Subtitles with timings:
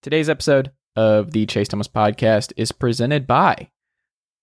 [0.00, 3.70] Today's episode of the Chase Thomas podcast is presented by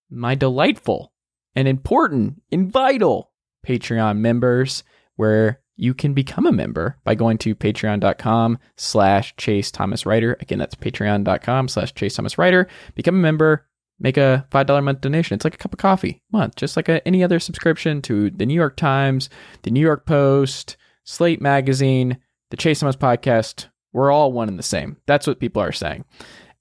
[0.10, 1.14] my delightful
[1.56, 3.32] and important and vital
[3.66, 4.84] Patreon members,
[5.16, 10.36] where you can become a member by going to patreon.com slash Chase Thomas Writer.
[10.42, 12.68] Again, that's patreon.com slash Chase Thomas Writer.
[12.96, 13.66] Become a member,
[13.98, 15.36] make a $5 a month donation.
[15.36, 18.30] It's like a cup of coffee a month, just like a, any other subscription to
[18.30, 19.30] the New York Times,
[19.64, 20.76] the New York Post,
[21.06, 22.18] Slate Magazine,
[22.52, 23.68] the Chase Thomas podcast.
[23.96, 24.98] We're all one and the same.
[25.06, 26.04] That's what people are saying.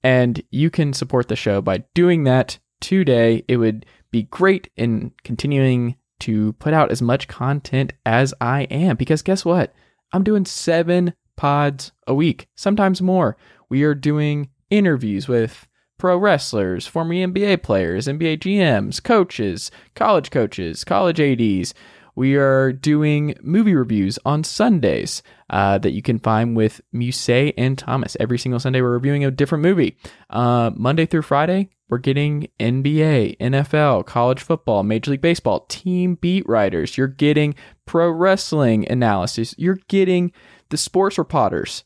[0.03, 3.43] And you can support the show by doing that today.
[3.49, 8.95] It would be great in continuing to put out as much content as I am
[8.95, 9.73] because guess what?
[10.13, 13.35] I'm doing seven pods a week, sometimes more.
[13.67, 15.67] We are doing interviews with
[15.97, 21.73] pro wrestlers, former NBA players, NBA GMs, coaches, college coaches, college ADs.
[22.15, 27.77] We are doing movie reviews on Sundays uh, that you can find with Musée and
[27.77, 28.15] Thomas.
[28.21, 29.97] Every single Sunday, we're reviewing a different movie.
[30.29, 36.47] Uh, Monday through Friday, we're getting NBA, NFL, college football, Major League Baseball, team beat
[36.47, 36.97] writers.
[36.97, 37.53] You're getting
[37.85, 39.53] pro wrestling analysis.
[39.57, 40.31] You're getting
[40.69, 41.83] the sports reporters.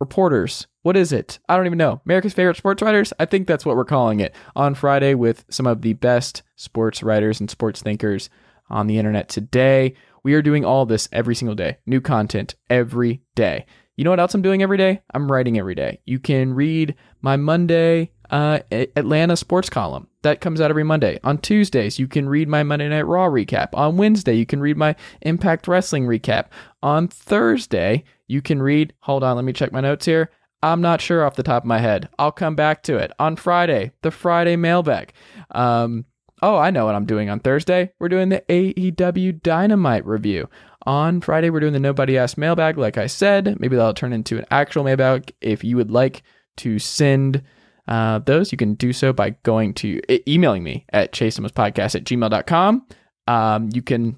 [0.00, 0.66] Reporters.
[0.82, 1.38] What is it?
[1.48, 2.00] I don't even know.
[2.04, 3.12] America's favorite sports writers?
[3.20, 4.34] I think that's what we're calling it.
[4.56, 8.28] On Friday with some of the best sports writers and sports thinkers
[8.70, 9.94] on the internet today.
[10.22, 11.78] We are doing all this every single day.
[11.86, 13.66] New content every day.
[13.96, 15.02] You know what else I'm doing every day?
[15.12, 16.00] I'm writing every day.
[16.04, 21.18] You can read my Monday uh, Atlanta sports column that comes out every Monday.
[21.24, 23.68] On Tuesdays, you can read my Monday Night Raw recap.
[23.72, 26.46] On Wednesday, you can read my Impact Wrestling recap.
[26.82, 30.30] On Thursday, you can read, hold on, let me check my notes here.
[30.62, 32.08] I'm not sure off the top of my head.
[32.18, 33.12] I'll come back to it.
[33.18, 35.12] On Friday, the Friday mailbag.
[35.52, 36.04] Um,
[36.42, 37.92] oh, I know what I'm doing on Thursday.
[37.98, 40.48] We're doing the AEW Dynamite review.
[40.86, 43.58] On Friday, we're doing the Nobody Asked mailbag, like I said.
[43.60, 45.32] Maybe that'll turn into an actual mailbag.
[45.40, 46.22] If you would like
[46.58, 47.42] to send
[47.86, 50.00] uh, those, you can do so by going to
[50.30, 52.86] emailing me at chasethomaspodcast at gmail.com.
[53.26, 54.16] Um, you can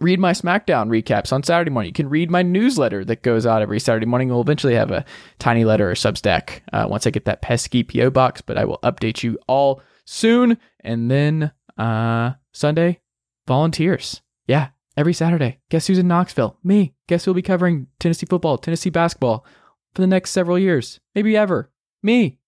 [0.00, 1.90] read my SmackDown recaps on Saturday morning.
[1.90, 4.28] You can read my newsletter that goes out every Saturday morning.
[4.28, 5.04] We'll eventually have a
[5.38, 8.78] tiny letter or Substack uh, once I get that pesky PO box, but I will
[8.82, 10.58] update you all soon.
[10.80, 13.00] And then uh, Sunday,
[13.46, 14.22] volunteers.
[14.46, 15.60] Yeah, every Saturday.
[15.70, 16.58] Guess who's in Knoxville?
[16.64, 16.94] Me.
[17.06, 19.46] Guess who'll be covering Tennessee football, Tennessee basketball
[19.94, 21.70] for the next several years, maybe ever?
[22.02, 22.38] Me.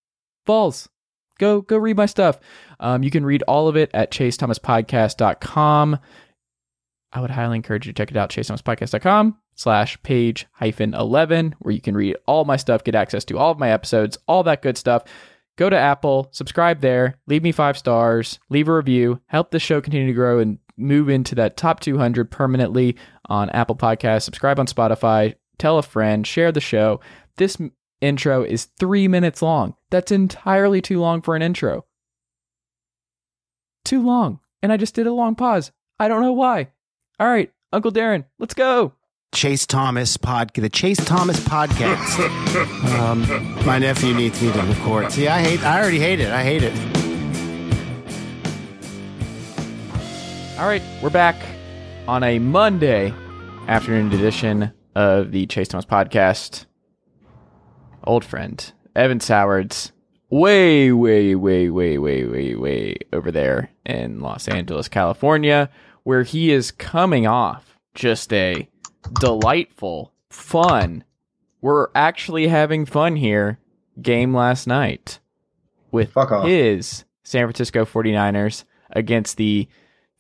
[0.45, 0.89] Balls.
[1.39, 2.39] Go go read my stuff.
[2.79, 5.99] Um, you can read all of it at chasethomaspodcast.com.
[7.15, 11.75] I would highly encourage you to check it out, chasethomaspodcast.com slash page hyphen 11, where
[11.75, 14.63] you can read all my stuff, get access to all of my episodes, all that
[14.63, 15.05] good stuff.
[15.63, 19.81] Go to Apple, subscribe there, leave me five stars, leave a review, help the show
[19.81, 22.97] continue to grow and move into that top 200 permanently
[23.27, 24.23] on Apple Podcasts.
[24.23, 26.99] Subscribe on Spotify, tell a friend, share the show.
[27.37, 27.57] This
[28.01, 29.77] intro is three minutes long.
[29.89, 31.85] That's entirely too long for an intro.
[33.85, 34.41] Too long.
[34.65, 35.71] And I just did a long pause.
[35.97, 36.73] I don't know why.
[37.21, 38.95] All right, Uncle Darren, let's go.
[39.33, 42.99] Chase Thomas podcast, the Chase Thomas podcast.
[42.99, 45.11] um, my nephew needs me to record.
[45.11, 45.63] See, I hate.
[45.65, 46.31] I already hate it.
[46.31, 46.73] I hate it.
[50.61, 51.37] All right, we're back
[52.07, 53.13] on a Monday
[53.69, 56.67] afternoon edition of the Chase Thomas podcast.
[58.05, 59.93] Old friend Evan Sowards,
[60.29, 65.71] way, way, way, way, way, way, way over there in Los Angeles, California,
[66.03, 68.69] where he is coming off just a
[69.21, 71.05] delightful, fun.
[71.61, 73.59] We're actually having fun here.
[74.01, 75.19] Game last night
[75.91, 76.15] with
[76.45, 79.69] his San Francisco 49ers against the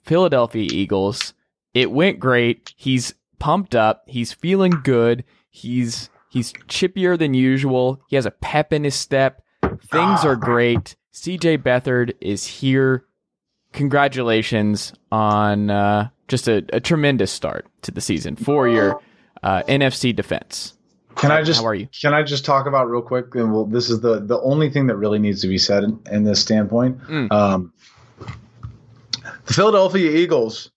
[0.02, 1.32] Philadelphia Eagles.
[1.74, 2.74] It went great.
[2.76, 4.04] He's pumped up.
[4.06, 5.24] He's feeling good.
[5.50, 8.02] He's he's chippier than usual.
[8.08, 9.42] He has a pep in his step.
[9.90, 10.96] Things are great.
[11.14, 13.04] CJ Beathard is here.
[13.72, 19.00] Congratulations on uh, just a, a tremendous start to the season for your
[19.42, 20.74] uh, NFC defense.
[21.16, 21.88] Can I just How are you?
[22.00, 23.34] Can I just talk about real quick?
[23.34, 26.00] And well, this is the the only thing that really needs to be said in,
[26.10, 27.00] in this standpoint.
[27.02, 27.30] Mm.
[27.30, 27.72] Um,
[29.46, 30.70] the Philadelphia Eagles,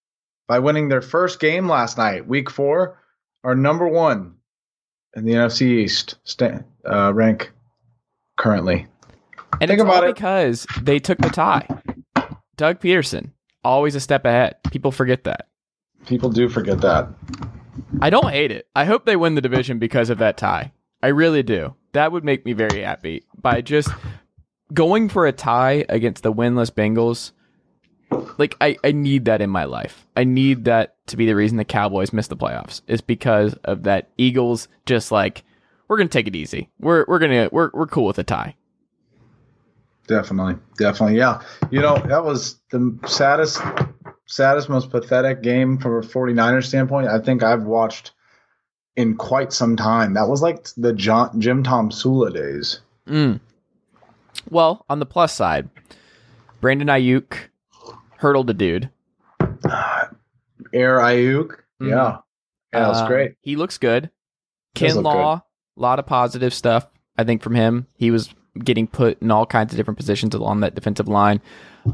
[0.48, 3.00] by winning their first game last night, Week Four,
[3.44, 4.36] are number one
[5.16, 6.16] in the NFC East
[6.86, 7.52] uh, rank
[8.38, 8.88] currently?
[9.62, 10.16] And Think it's about all it.
[10.16, 11.68] because they took the tie.
[12.58, 13.32] Doug Pederson,
[13.66, 14.56] always a step ahead.
[14.72, 15.48] People forget that.
[16.06, 17.10] People do forget that.
[18.00, 18.68] I don't hate it.
[18.76, 20.72] I hope they win the division because of that tie.
[21.02, 21.76] I really do.
[21.94, 23.24] That would make me very happy.
[23.42, 23.90] By just
[24.74, 27.32] going for a tie against the winless Bengals,
[28.38, 30.06] like I, I need that in my life.
[30.16, 32.82] I need that to be the reason the Cowboys miss the playoffs.
[32.88, 35.44] Is because of that Eagles just like
[35.88, 36.70] we're gonna take it easy.
[36.80, 38.56] We're we're gonna we're we're cool with a tie.
[40.07, 41.42] Definitely, definitely, yeah.
[41.72, 43.60] You know, that was the saddest,
[44.28, 47.07] saddest, most pathetic game from a 49ers standpoint.
[47.07, 48.12] I think I've watched
[48.96, 50.13] in quite some time.
[50.13, 52.81] That was like the John, Jim Tomsula days.
[53.07, 53.40] Mm.
[54.50, 55.69] Well, on the plus side,
[56.62, 57.36] Brandon Aiyuk
[58.18, 58.90] hurdled a dude.
[60.74, 61.90] Air Aiyuk, Mhm.
[61.90, 62.18] yeah, yeah,
[62.74, 63.36] that was Uh, great.
[63.42, 64.04] He looks good.
[64.80, 65.44] Look Kinlaw, a
[65.81, 66.88] lot of positive stuff,
[67.18, 67.88] I think, from him.
[67.96, 71.42] He was getting put in all kinds of different positions along that defensive line.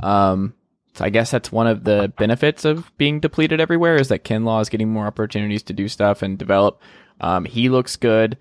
[0.01, 0.53] Um,
[0.93, 4.61] so I guess that's one of the benefits of being depleted everywhere is that Kinlaw
[4.61, 6.81] is getting more opportunities to do stuff and develop.
[7.21, 8.37] Um, he looks good.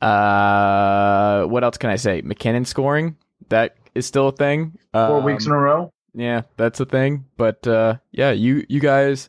[0.00, 2.22] Uh, what else can I say?
[2.22, 3.16] McKinnon scoring
[3.48, 4.78] that is still a thing.
[4.92, 5.92] Four Um, weeks in a row.
[6.14, 7.26] yeah, that's a thing.
[7.36, 9.28] But uh, yeah, you you guys,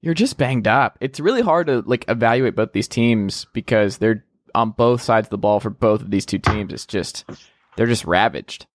[0.00, 0.96] you're just banged up.
[1.00, 4.24] It's really hard to like evaluate both these teams because they're
[4.54, 6.72] on both sides of the ball for both of these two teams.
[6.72, 7.24] It's just
[7.76, 8.66] they're just ravaged.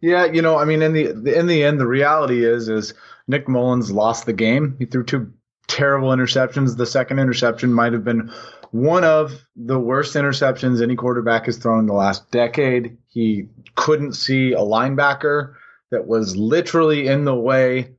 [0.00, 2.94] Yeah, you know, I mean, in the in the end, the reality is is
[3.26, 4.76] Nick Mullens lost the game.
[4.78, 5.32] He threw two
[5.66, 6.76] terrible interceptions.
[6.76, 8.32] The second interception might have been
[8.70, 12.98] one of the worst interceptions any quarterback has thrown in the last decade.
[13.08, 15.54] He couldn't see a linebacker
[15.90, 17.94] that was literally in the way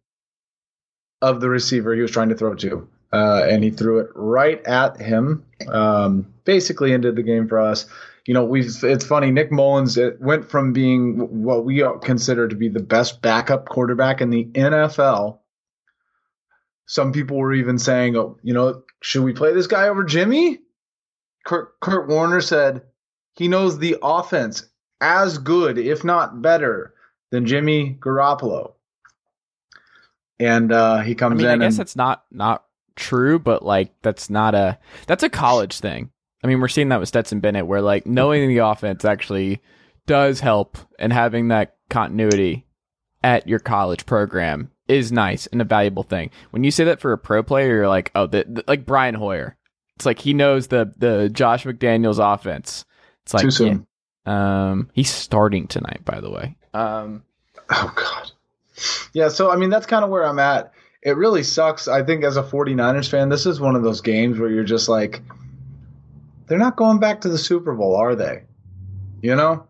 [1.21, 4.66] of the receiver he was trying to throw to, uh, and he threw it right
[4.66, 5.44] at him.
[5.68, 7.88] Um, basically, ended the game for us
[8.29, 9.31] you know, we've it's funny.
[9.31, 14.21] Nick Mullens it went from being what we consider to be the best backup quarterback
[14.21, 15.39] in the NFL.
[16.85, 20.59] Some people were even saying, "Oh, you know, should we play this guy over Jimmy?"
[21.43, 22.83] Kurt, Kurt Warner said
[23.33, 24.69] he knows the offense
[25.01, 26.93] as good, if not better,
[27.31, 28.73] than Jimmy Garoppolo.
[30.39, 31.63] And uh, he I comes mean, in.
[31.63, 32.63] I guess and, that's not not
[32.95, 34.77] true, but like that's not a
[35.07, 36.11] that's a college thing.
[36.44, 39.62] I mean, we're seeing that with Stetson Bennett, where like knowing the offense actually
[40.07, 42.65] does help, and having that continuity
[43.24, 46.31] at your college program is nice and a valuable thing.
[46.51, 49.15] When you say that for a pro player, you're like, oh, the, the- like Brian
[49.15, 49.56] Hoyer.
[49.97, 52.85] It's like he knows the the Josh McDaniels offense.
[53.25, 53.85] It's like too soon.
[54.25, 54.69] yeah.
[54.71, 56.56] um, he's starting tonight, by the way.
[56.74, 57.24] Um,
[57.69, 58.31] Oh God.
[59.13, 60.71] Yeah, so I mean that's kind of where I'm at.
[61.03, 61.88] It really sucks.
[61.88, 64.88] I think as a 49ers fan, this is one of those games where you're just
[64.89, 65.21] like
[66.49, 68.43] they're not going back to the Super Bowl, are they?
[69.21, 69.67] You know?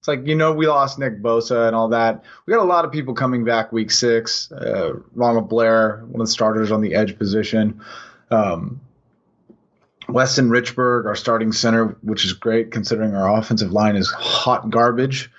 [0.00, 2.24] It's like, you know, we lost Nick Bosa and all that.
[2.46, 4.50] We got a lot of people coming back week six.
[4.50, 7.82] Uh, Ronald Blair, one of the starters on the edge position.
[8.30, 8.80] Um,
[10.08, 15.30] Weston Richburg, our starting center, which is great considering our offensive line is hot garbage.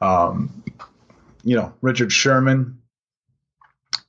[0.00, 0.62] Um,
[1.42, 2.78] you know, Richard Sherman,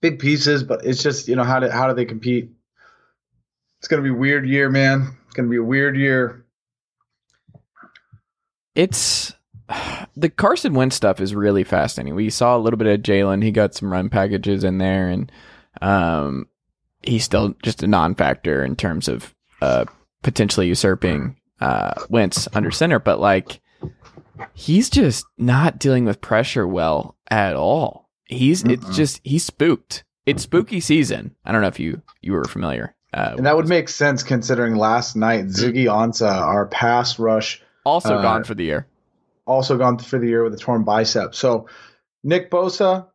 [0.02, 2.52] big pieces, but it's just, you know, how do, how do they compete?
[3.80, 5.18] It's going to be weird year, man.
[5.36, 6.46] It's going to be a weird year.
[8.74, 9.34] it's
[10.16, 12.16] the Carson Wentz stuff is really fascinating.
[12.16, 13.44] We saw a little bit of Jalen.
[13.44, 15.30] He got some run packages in there, and
[15.82, 16.48] um,
[17.04, 19.84] he's still just a non-factor in terms of uh,
[20.24, 23.00] potentially usurping uh, Wentz under center.
[23.00, 23.60] But like,
[24.54, 28.10] he's just not dealing with pressure well at all.
[28.24, 30.06] He's it's just he's spooked.
[30.26, 31.36] It's spooky season.
[31.44, 32.95] I don't know if you you were familiar.
[33.16, 38.16] Uh, And that would make sense considering last night Ziggy Ansah, our pass rush, also
[38.16, 38.88] uh, gone for the year.
[39.48, 41.34] also gone for the year with a torn bicep.
[41.34, 41.68] So
[42.24, 43.08] Nick Bosa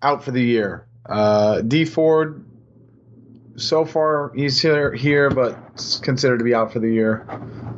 [0.00, 0.86] out for the year.
[1.06, 2.44] Uh, Dee Ford
[3.56, 7.26] so far he's here here, but it's considered to be out for the year.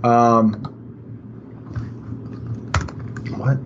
[0.05, 0.53] Um,
[3.37, 3.59] what?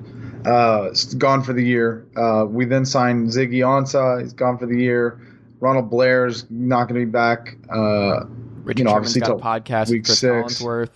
[0.51, 2.07] Uh, gone for the year.
[2.17, 4.23] Uh, we then signed Ziggy Ansah.
[4.23, 5.21] He's gone for the year.
[5.61, 7.57] Ronald Blair's not going to be back.
[7.71, 8.25] Uh,
[8.63, 10.63] Richard you know, Sherman's obviously got a podcast week Chris six.
[10.63, 10.91] Collinsworth.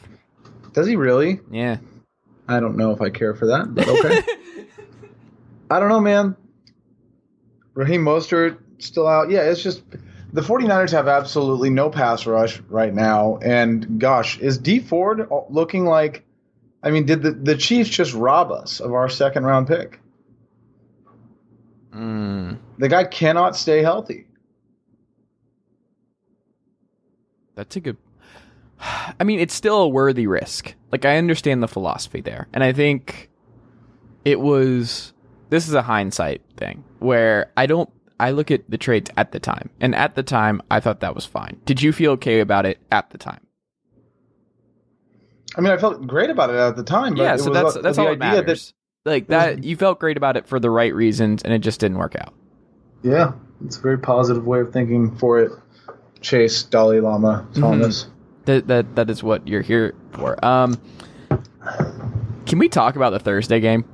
[0.73, 1.41] does he really?
[1.51, 1.79] Yeah.
[2.49, 4.23] I don't know if I care for that, but okay.
[5.71, 6.37] I don't know, man.
[7.75, 9.31] Raheem Mostert still out.
[9.31, 9.85] Yeah, it's just
[10.33, 13.39] the 49ers have absolutely no pass rush right now.
[13.43, 16.25] And gosh, is Dee Ford looking like
[16.83, 20.01] I mean, did the, the Chiefs just rob us of our second round pick?
[21.95, 24.27] Mm, The guy cannot stay healthy.
[27.55, 27.97] That's a good.
[28.81, 30.75] I mean, it's still a worthy risk.
[30.93, 33.31] Like I understand the philosophy there, and I think
[34.25, 35.13] it was.
[35.51, 37.91] This is a hindsight thing where I don't.
[38.19, 41.15] I look at the trades at the time, and at the time, I thought that
[41.15, 41.61] was fine.
[41.65, 43.41] Did you feel okay about it at the time?
[45.57, 47.15] I mean, I felt great about it at the time.
[47.15, 48.75] But yeah, so was, that's that's the all that idea matters.
[49.05, 51.99] like that, you felt great about it for the right reasons, and it just didn't
[51.99, 52.35] work out.
[53.03, 53.33] Yeah,
[53.65, 55.53] it's a very positive way of thinking for it.
[56.21, 57.61] Chase, Dalai Lama, Mm-hmm.
[57.61, 58.07] Thomas.
[58.47, 60.43] That that that is what you're here for.
[60.45, 60.81] Um,
[62.47, 63.85] can we talk about the Thursday game?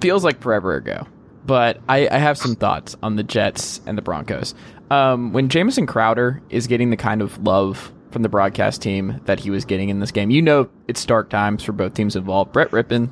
[0.00, 1.06] Feels like forever ago,
[1.44, 4.54] but I, I have some thoughts on the Jets and the Broncos.
[4.90, 9.40] Um, when Jamison Crowder is getting the kind of love from the broadcast team that
[9.40, 12.52] he was getting in this game, you know it's dark times for both teams involved.
[12.52, 13.10] Brett Rypien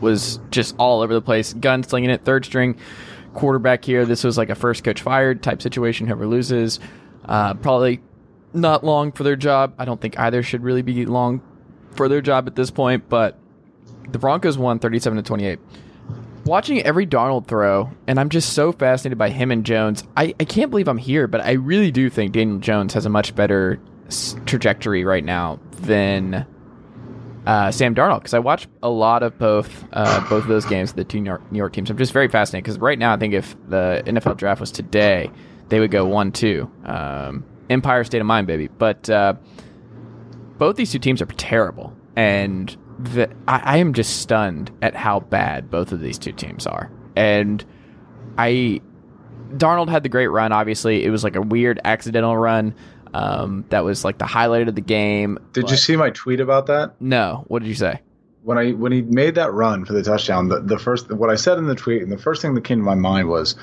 [0.00, 2.78] was just all over the place, gunslinging it, third string
[3.38, 4.04] quarterback here.
[4.04, 6.06] This was like a first coach fired type situation.
[6.08, 6.80] Whoever loses,
[7.24, 8.00] uh, probably
[8.52, 9.74] not long for their job.
[9.78, 11.40] I don't think either should really be long
[11.92, 13.38] for their job at this point, but
[14.10, 15.58] the Broncos won 37 to 28.
[16.44, 20.02] Watching every Darnold throw, and I'm just so fascinated by him and Jones.
[20.16, 23.10] I, I can't believe I'm here, but I really do think Daniel Jones has a
[23.10, 23.78] much better
[24.46, 26.46] trajectory right now than
[27.48, 30.92] uh, Sam Darnold because I watched a lot of both uh, both of those games,
[30.92, 31.88] the two New York, New York teams.
[31.88, 35.30] I'm just very fascinated because right now I think if the NFL draft was today,
[35.70, 36.70] they would go one two.
[36.84, 38.68] Um, Empire State of Mind, baby.
[38.68, 39.34] But uh,
[40.58, 45.20] both these two teams are terrible, and the, I, I am just stunned at how
[45.20, 46.90] bad both of these two teams are.
[47.16, 47.64] And
[48.36, 48.82] I,
[49.52, 50.52] Darnold had the great run.
[50.52, 52.74] Obviously, it was like a weird accidental run.
[53.14, 55.38] Um, that was like the highlight of the game.
[55.52, 57.00] Did you see my tweet about that?
[57.00, 57.44] No.
[57.48, 58.00] What did you say?
[58.42, 61.34] When I when he made that run for the touchdown, the, the first what I
[61.34, 63.56] said in the tweet and the first thing that came to my mind was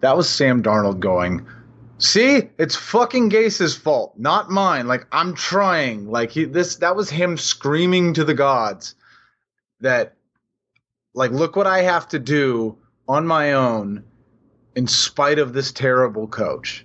[0.00, 1.46] that was Sam Darnold going,
[1.98, 4.86] "See, it's fucking Gase's fault, not mine.
[4.86, 6.10] Like I'm trying.
[6.10, 8.94] Like he this that was him screaming to the gods
[9.80, 10.16] that
[11.14, 12.76] like look what I have to do
[13.08, 14.04] on my own
[14.74, 16.84] in spite of this terrible coach."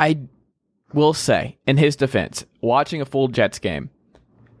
[0.00, 0.18] I
[0.94, 3.90] will say, in his defense, watching a full Jets game,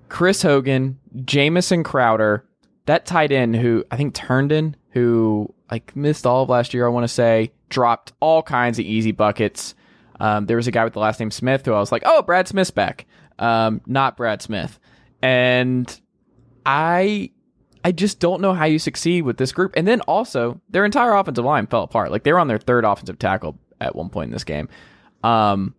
[0.08, 2.46] Chris Hogan, Jamison Crowder,
[2.86, 6.90] that tight end who I think Turndon, who like missed all of last year, I
[6.90, 9.74] want to say, dropped all kinds of easy buckets.
[10.20, 12.22] Um, there was a guy with the last name Smith who I was like, oh,
[12.22, 13.06] Brad Smith's back.
[13.38, 14.78] Um, not Brad Smith.
[15.22, 16.00] And
[16.64, 17.30] I
[17.84, 19.74] I just don't know how you succeed with this group.
[19.76, 22.10] And then also, their entire offensive line fell apart.
[22.10, 24.68] Like they were on their third offensive tackle at one point in this game.
[25.22, 25.74] Um,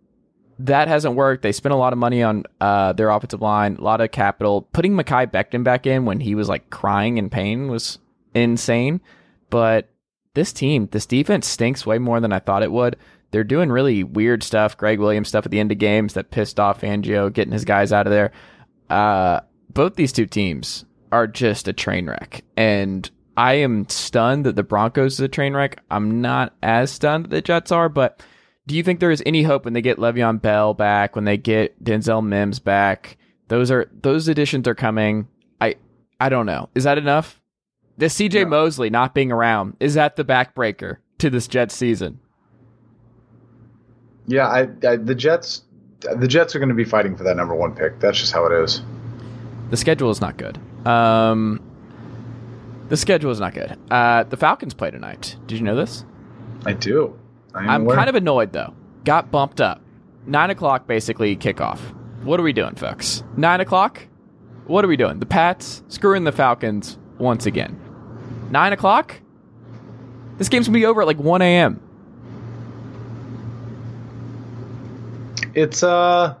[0.58, 1.42] that hasn't worked.
[1.42, 4.62] They spent a lot of money on uh, their offensive line, a lot of capital.
[4.72, 7.98] Putting Mekhi Becton back in when he was like crying in pain was
[8.34, 9.00] insane.
[9.50, 9.88] But
[10.34, 12.96] this team, this defense stinks way more than I thought it would.
[13.30, 16.60] They're doing really weird stuff, Gregg Williams stuff at the end of games that pissed
[16.60, 18.32] off Fangio, getting his guys out of there.
[18.88, 22.44] Uh, both these two teams are just a train wreck.
[22.56, 25.82] And I am stunned that the Broncos is a train wreck.
[25.90, 28.22] I'm not as stunned that the Jets are, but
[28.66, 31.36] do you think there is any hope when they get Le'Veon Bell back, when they
[31.36, 33.16] get Denzel Mims back?
[33.48, 35.28] Those are those additions are coming.
[35.60, 35.76] I
[36.20, 36.68] I don't know.
[36.74, 37.40] Is that enough?
[37.98, 38.48] The CJ No.
[38.48, 42.18] Mosley not being around is that the backbreaker to this Jets season?
[44.26, 45.62] Yeah, I, I the Jets
[46.00, 47.98] the Jets are going to be fighting for that number 1 pick.
[48.00, 48.82] That's just how it is.
[49.70, 50.58] The schedule is not good.
[50.86, 51.60] Um,
[52.90, 53.76] the schedule is not good.
[53.90, 55.36] Uh, the Falcons play tonight.
[55.46, 56.04] Did you know this?
[56.66, 57.18] I do.
[57.56, 58.74] I'm kind of annoyed though.
[59.04, 59.80] Got bumped up.
[60.26, 61.78] Nine o'clock basically kickoff.
[62.22, 63.22] What are we doing, folks?
[63.36, 64.06] Nine o'clock?
[64.66, 65.20] What are we doing?
[65.20, 67.80] The Pats screwing the Falcons once again.
[68.50, 69.20] Nine o'clock?
[70.38, 71.80] This game's gonna be over at like 1 a.m.
[75.54, 76.34] It's uh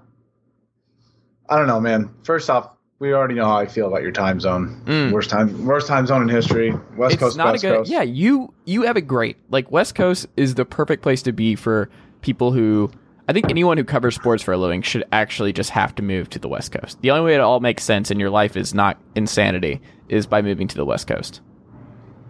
[1.48, 2.12] I don't know, man.
[2.24, 4.80] First off, we already know how I feel about your time zone.
[4.86, 5.12] Mm.
[5.12, 6.74] Worst time worst time zone in history.
[6.96, 7.76] West it's Coast, not West a good.
[7.78, 7.90] Coast.
[7.90, 9.36] Yeah, you you have it great.
[9.50, 11.90] Like West Coast is the perfect place to be for
[12.22, 12.90] people who.
[13.28, 16.30] I think anyone who covers sports for a living should actually just have to move
[16.30, 17.02] to the West Coast.
[17.02, 20.42] The only way it all makes sense in your life is not insanity is by
[20.42, 21.40] moving to the West Coast.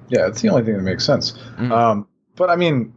[0.08, 1.32] Yeah, it's the only thing that makes sense.
[1.58, 1.70] Mm.
[1.70, 2.94] Um, but I mean,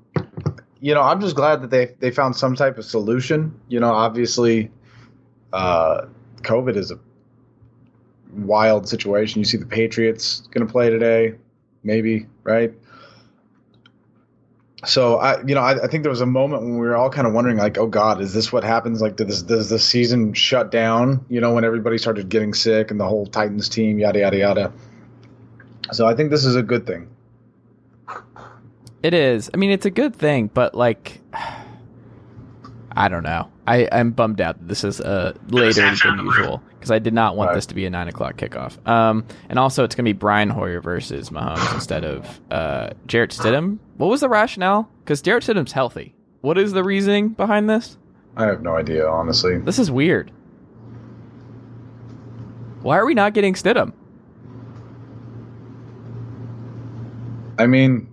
[0.80, 3.60] you know, I'm just glad that they they found some type of solution.
[3.68, 4.72] You know, obviously,
[5.52, 6.06] uh,
[6.42, 7.00] COVID is a
[8.32, 9.40] wild situation.
[9.40, 11.36] You see the Patriots going to play today,
[11.84, 12.74] maybe, right?
[14.86, 17.10] So I, you know, I, I think there was a moment when we were all
[17.10, 19.02] kind of wondering, like, oh God, is this what happens?
[19.02, 21.26] Like, does does the season shut down?
[21.30, 24.74] You know, when everybody started getting sick and the whole Titans team, yada yada yada.
[25.92, 27.10] So I think this is a good thing.
[29.04, 29.50] It is.
[29.54, 31.20] I mean, it's a good thing, but like,
[32.94, 33.50] I don't know.
[33.68, 37.00] I, I'm bummed out that this is uh, later than on the usual because I
[37.00, 37.56] did not want Right.
[37.56, 38.78] this to be a nine o'clock kickoff.
[38.88, 43.80] Um, and also it's gonna be Brian Hoyer versus Mahomes instead of uh, Jarrett Stidham.
[43.98, 44.90] What was the rationale?
[45.04, 46.16] Because Jarrett Stidham's healthy.
[46.42, 47.98] What is the reasoning behind this?
[48.38, 49.58] I have no idea, honestly.
[49.58, 50.32] This is weird.
[52.82, 53.92] Why are we not getting Stidham?
[57.58, 58.08] I mean,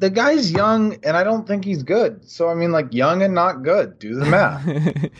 [0.00, 2.28] the guy's young, and I don't think he's good.
[2.28, 3.98] So I mean, like young and not good.
[4.00, 4.66] Do the math.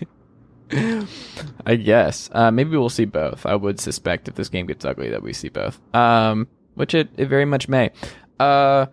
[1.67, 2.29] I guess.
[2.33, 3.45] Uh, maybe we'll see both.
[3.47, 5.81] I would suspect if this game gets ugly that we see both.
[5.95, 7.91] Um, which it, it very much may.
[8.39, 8.87] Uh,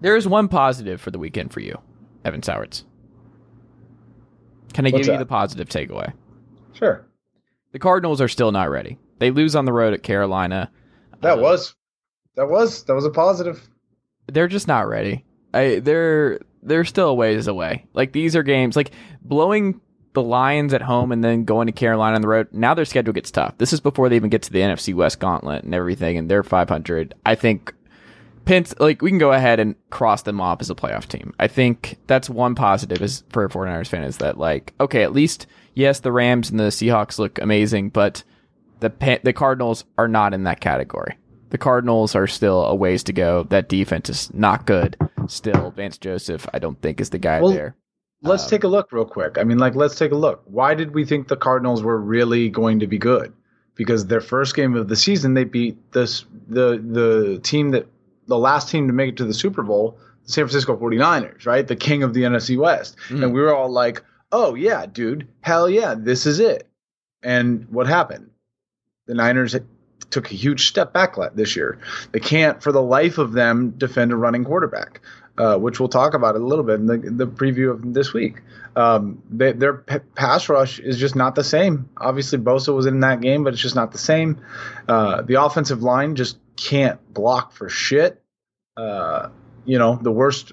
[0.00, 1.78] there is one positive for the weekend for you,
[2.24, 2.84] Evan Sowards.
[4.72, 6.12] Can I What's give you the positive takeaway?
[6.74, 7.06] sure,
[7.72, 8.98] The Cardinals are still not ready.
[9.18, 10.70] They lose on the road at Carolina.
[11.22, 11.74] that Uh, was
[12.36, 13.68] that was that was a positive.
[14.28, 15.24] they're just not ready.
[15.52, 17.86] I they're they're still a ways away.
[17.94, 18.92] Like these are games like
[19.22, 19.80] blowing
[20.22, 22.48] the Lions at home and then going to Carolina on the road.
[22.52, 23.56] Now their schedule gets tough.
[23.58, 26.42] This is before they even get to the NFC West gauntlet and everything, and they're
[26.42, 27.14] 500.
[27.24, 27.72] I think
[28.44, 31.34] Pence like we can go ahead and cross them off as a playoff team.
[31.38, 35.12] I think that's one positive is for a 49ers fan is that like okay, at
[35.12, 38.24] least yes, the Rams and the Seahawks look amazing, but
[38.80, 38.90] the
[39.22, 41.16] the Cardinals are not in that category.
[41.50, 43.44] The Cardinals are still a ways to go.
[43.44, 44.96] That defense is not good.
[45.28, 47.76] Still, Vance Joseph, I don't think is the guy Well, there.
[48.22, 49.38] Let's Um, take a look real quick.
[49.38, 50.42] I mean, like, let's take a look.
[50.46, 53.32] Why did we think the Cardinals were really going to be good?
[53.76, 57.86] Because their first game of the season, they beat this the the team that
[58.26, 61.66] the last team to make it to the Super Bowl, the San Francisco 49ers, right?
[61.66, 62.96] The king of the NFC West.
[63.08, 63.22] Mm.
[63.24, 65.28] And we were all like, "Oh yeah, dude.
[65.42, 66.66] Hell yeah, this is it."
[67.22, 68.30] And what happened?
[69.06, 69.54] The Niners
[70.10, 71.78] took a huge step back this year.
[72.12, 75.00] They can't, for the life of them, defend a running quarterback,
[75.38, 78.42] uh, which we'll talk about a little bit in the, the preview of this week.
[78.76, 81.88] Um, they, their p- pass rush is just not the same.
[81.96, 84.40] Obviously, Bosa was in that game, but it's just not the same.
[84.88, 88.22] Uh, the offensive line just can't block for shit.
[88.76, 89.28] Uh,
[89.64, 90.52] you know, the worst.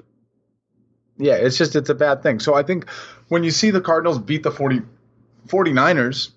[1.18, 2.40] Yeah, it's just it's a bad thing.
[2.40, 2.90] So I think
[3.30, 4.82] when you see the Cardinals beat the 40,
[5.48, 6.32] 49ers,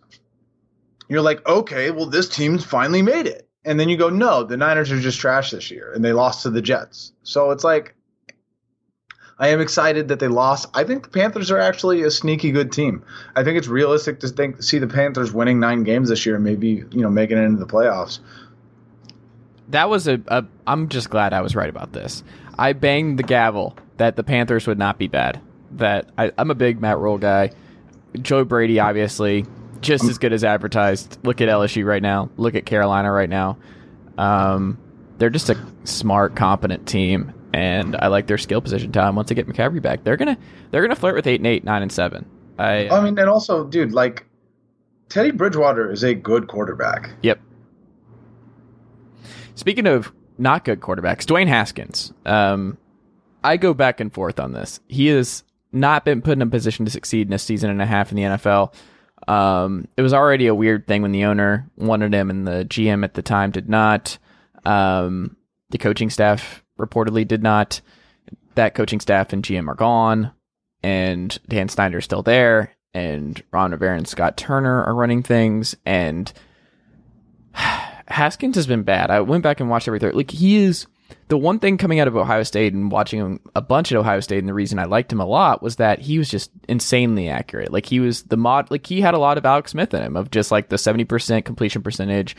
[1.09, 3.49] you're like, okay, well, this team's finally made it.
[3.65, 6.45] And then you go, no, the Niners are just trash this year, and they lost
[6.45, 7.13] to the Jets.
[7.23, 7.95] So it's like,
[9.38, 10.66] I am excited that they lost.
[10.74, 13.05] I think the Panthers are actually a sneaky good team.
[13.37, 16.44] I think it's realistic to think see the Panthers winning nine games this year, and
[16.44, 18.18] maybe you know making it into the playoffs.
[19.68, 20.44] That was a, a.
[20.66, 22.24] I'm just glad I was right about this.
[22.59, 25.40] I banged the gavel that the Panthers would not be bad.
[25.72, 27.53] That I, I'm a big Matt Rhule guy.
[28.20, 29.44] Joe Brady, obviously,
[29.81, 31.18] just as good as advertised.
[31.22, 32.31] Look at LSU right now.
[32.37, 33.59] Look at Carolina right now.
[34.16, 34.79] Um,
[35.18, 39.17] they're just a smart, competent team, and I like their skill position talent.
[39.17, 40.39] Once they get McCaffrey back, they're gonna
[40.71, 42.27] they're gonna flirt with eight and eight, nine and seven.
[42.59, 44.27] I I mean, and also, dude, like
[45.09, 47.11] Teddy Bridgewater is a good quarterback.
[47.23, 47.41] Yep.
[49.55, 52.13] Speaking of not good quarterbacks, Dwayne Haskins.
[52.25, 52.79] Um,
[53.43, 54.81] I go back and forth on this.
[54.89, 57.87] He has not been put in a position to succeed in a season and a
[57.87, 58.75] half in the NFL.
[59.27, 63.05] Um, it was already a weird thing when the owner wanted him and the GM
[63.05, 64.19] at the time did not.
[64.65, 65.37] Um,
[65.71, 67.81] the coaching staff reportedly did not.
[68.55, 70.33] That coaching staff and GM are gone,
[70.83, 76.33] and Dan Snyder's still there, and Ron Rivera and Scott Turner are running things, and
[77.53, 79.11] Haskins has been bad.
[79.11, 80.14] I went back and watched every third.
[80.14, 80.87] Like he is
[81.29, 84.21] the one thing coming out of Ohio State and watching him a bunch at Ohio
[84.21, 87.29] State, and the reason I liked him a lot was that he was just insanely
[87.29, 87.73] accurate.
[87.73, 88.71] Like he was the mod.
[88.71, 91.05] Like he had a lot of Alex Smith in him of just like the seventy
[91.05, 92.37] percent completion percentage,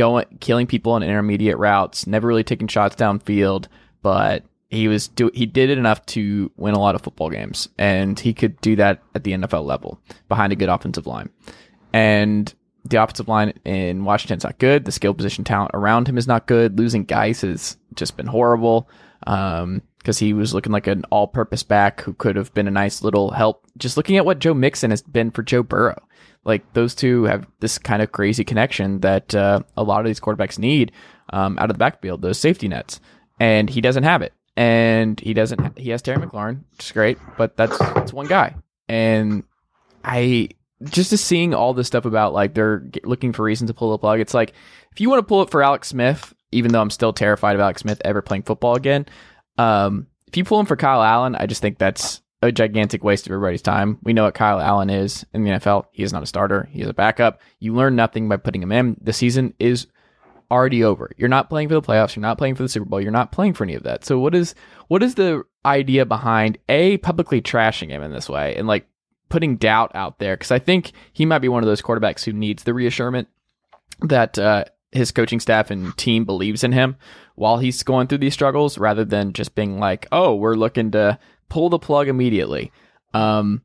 [0.00, 3.66] going killing people on intermediate routes, never really taking shots downfield,
[4.00, 7.68] but he was do he did it enough to win a lot of football games,
[7.76, 11.28] and he could do that at the NFL level behind a good offensive line,
[11.92, 12.54] and
[12.86, 14.86] the offensive line in Washington's not good.
[14.86, 16.78] The skill position talent around him is not good.
[16.78, 18.88] Losing Guice has just been horrible
[19.26, 23.02] um, because he was looking like an all-purpose back who could have been a nice
[23.02, 23.66] little help.
[23.76, 26.02] Just looking at what Joe Mixon has been for Joe Burrow,
[26.44, 30.20] like those two have this kind of crazy connection that uh, a lot of these
[30.20, 30.92] quarterbacks need
[31.32, 33.00] um, out of the backfield, those safety nets,
[33.38, 34.32] and he doesn't have it.
[34.56, 35.78] And he doesn't.
[35.78, 38.56] He has Terry McLaurin, which is great, but that's that's one guy.
[38.88, 39.44] And
[40.04, 40.50] I
[40.84, 43.98] just as seeing all this stuff about like they're looking for reasons to pull the
[43.98, 44.20] plug.
[44.20, 44.52] It's like
[44.92, 47.60] if you want to pull it for Alex Smith, even though I'm still terrified of
[47.60, 49.06] Alex Smith ever playing football again.
[49.56, 53.26] Um, if you pull him for Kyle Allen, I just think that's a gigantic waste
[53.26, 53.98] of everybody's time.
[54.02, 55.86] We know what Kyle Allen is in the NFL.
[55.92, 56.68] He is not a starter.
[56.72, 57.40] He is a backup.
[57.58, 58.96] You learn nothing by putting him in.
[59.00, 59.86] The season is
[60.50, 61.10] already over.
[61.16, 62.16] You're not playing for the playoffs.
[62.16, 63.00] You're not playing for the Super Bowl.
[63.00, 64.04] You're not playing for any of that.
[64.04, 64.54] So what is
[64.88, 68.86] what is the idea behind a publicly trashing him in this way and like
[69.28, 72.32] putting doubt out there because I think he might be one of those quarterbacks who
[72.32, 73.28] needs the reassurance
[74.00, 76.96] that uh, his coaching staff and team believes in him
[77.36, 81.18] while he's going through these struggles, rather than just being like, "Oh, we're looking to
[81.50, 82.72] pull the plug immediately."
[83.12, 83.62] Um,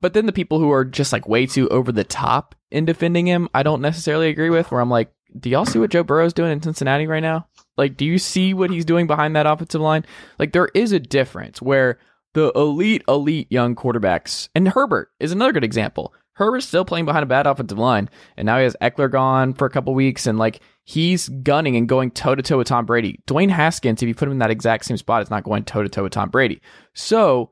[0.00, 3.26] but then the people who are just like way too over the top in defending
[3.26, 4.70] him, I don't necessarily agree with.
[4.70, 7.46] Where I'm like, do y'all see what Joe Burrow's doing in Cincinnati right now?
[7.76, 10.06] Like, do you see what he's doing behind that offensive line?
[10.38, 11.98] Like, there is a difference where
[12.34, 16.14] the elite, elite young quarterbacks, and Herbert is another good example.
[16.34, 19.66] Herbert's still playing behind a bad offensive line, and now he has Ekeler gone for
[19.66, 23.20] a couple weeks, and like he's gunning and going toe to toe with Tom Brady.
[23.26, 25.82] Dwayne Haskins, if you put him in that exact same spot, is not going toe
[25.82, 26.62] to toe with Tom Brady.
[26.94, 27.50] So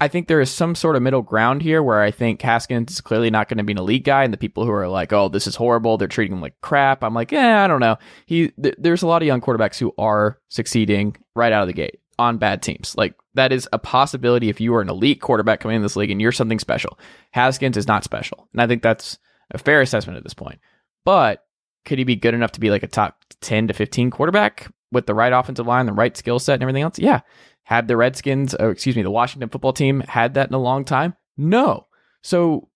[0.00, 3.00] I think there is some sort of middle ground here where I think Haskins is
[3.00, 5.28] clearly not going to be an elite guy, and the people who are like, "Oh,
[5.28, 7.02] this is horrible," they're treating him like crap.
[7.02, 7.96] I'm like, yeah, I don't know.
[8.26, 11.72] He th- there's a lot of young quarterbacks who are succeeding right out of the
[11.72, 12.94] gate on bad teams.
[12.96, 16.10] Like that is a possibility if you are an elite quarterback coming in this league
[16.10, 16.98] and you're something special.
[17.30, 18.48] Haskins is not special.
[18.52, 19.18] And I think that's
[19.52, 20.58] a fair assessment at this point.
[21.04, 21.44] But
[21.88, 25.06] could he be good enough to be like a top 10 to 15 quarterback with
[25.06, 26.98] the right offensive line, the right skill set and everything else?
[26.98, 27.20] Yeah.
[27.64, 30.84] Had the Redskins, or excuse me, the Washington football team had that in a long
[30.84, 31.16] time?
[31.36, 31.86] No.
[32.22, 32.68] So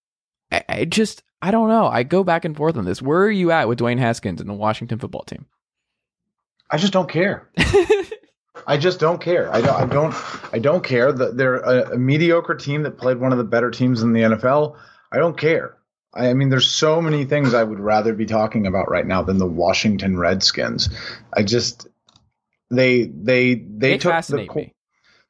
[0.50, 1.86] I, I just, I don't know.
[1.86, 3.02] I go back and forth on this.
[3.02, 5.46] Where are you at with Dwayne Haskins and the Washington football team?
[6.70, 7.50] I just don't care.
[8.66, 9.52] I just don't care.
[9.52, 9.74] I don't.
[9.74, 10.14] I don't.
[10.52, 13.70] I don't care that they're a, a, mediocre team that played one of the better
[13.70, 14.76] teams in the NFL.
[15.10, 15.76] I don't care.
[16.14, 19.22] I, I mean, there's so many things I would rather be talking about right now
[19.22, 20.88] than the Washington Redskins.
[21.32, 21.88] I just
[22.70, 24.74] they they they, they took the me.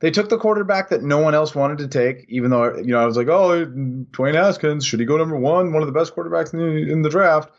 [0.01, 2.27] they took the quarterback that no one else wanted to take.
[2.29, 5.73] Even though you know I was like, oh, Dwayne Haskins should he go number one?
[5.73, 7.51] One of the best quarterbacks in the, in the draft.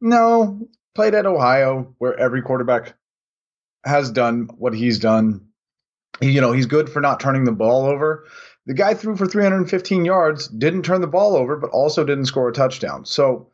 [0.00, 2.94] No, played at Ohio, where every quarterback
[3.84, 5.46] has done what he's done.
[6.20, 8.26] He, you know, he's good for not turning the ball over.
[8.68, 12.50] The guy threw for 315 yards, didn't turn the ball over, but also didn't score
[12.50, 13.06] a touchdown.
[13.06, 13.48] So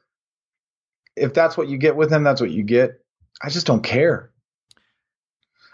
[1.14, 3.00] if that's what you get with him, that's what you get.
[3.40, 4.32] I just don't care.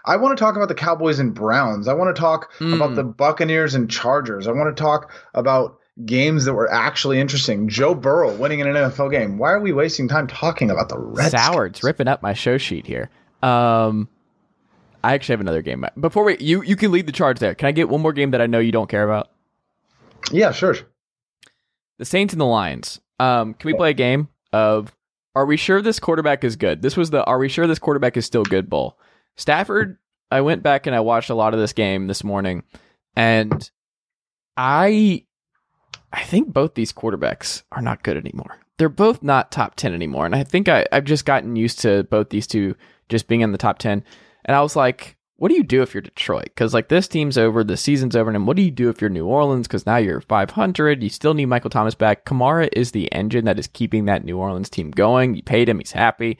[0.05, 1.87] I want to talk about the Cowboys and Browns.
[1.87, 2.75] I want to talk mm.
[2.75, 4.47] about the Buccaneers and Chargers.
[4.47, 7.67] I want to talk about games that were actually interesting.
[7.67, 9.39] Joe Burrow winning an NFL game.
[9.39, 11.43] Why are we wasting time talking about the Redskins?
[11.43, 13.09] Sour's ripping up my show sheet here.
[13.41, 14.07] Um,
[15.03, 15.85] I actually have another game.
[15.99, 17.55] Before we, you you can lead the charge there.
[17.55, 19.31] Can I get one more game that I know you don't care about?
[20.31, 20.75] Yeah, sure.
[21.97, 22.99] The Saints and the Lions.
[23.19, 24.95] Um, can we play a game of
[25.35, 26.81] Are we sure this quarterback is good?
[26.81, 28.97] This was the Are we sure this quarterback is still good bowl.
[29.37, 29.97] Stafford.
[30.33, 32.63] I went back and I watched a lot of this game this morning,
[33.17, 33.69] and
[34.55, 35.25] I
[36.13, 38.57] I think both these quarterbacks are not good anymore.
[38.77, 42.03] They're both not top ten anymore, and I think I, I've just gotten used to
[42.05, 42.75] both these two
[43.09, 44.05] just being in the top ten.
[44.45, 46.45] And I was like, what do you do if you're Detroit?
[46.45, 49.09] Because like this team's over, the season's over, and what do you do if you're
[49.09, 49.67] New Orleans?
[49.67, 52.25] Because now you're 500, you still need Michael Thomas back.
[52.25, 55.33] Kamara is the engine that is keeping that New Orleans team going.
[55.33, 56.37] You paid him, he's happy.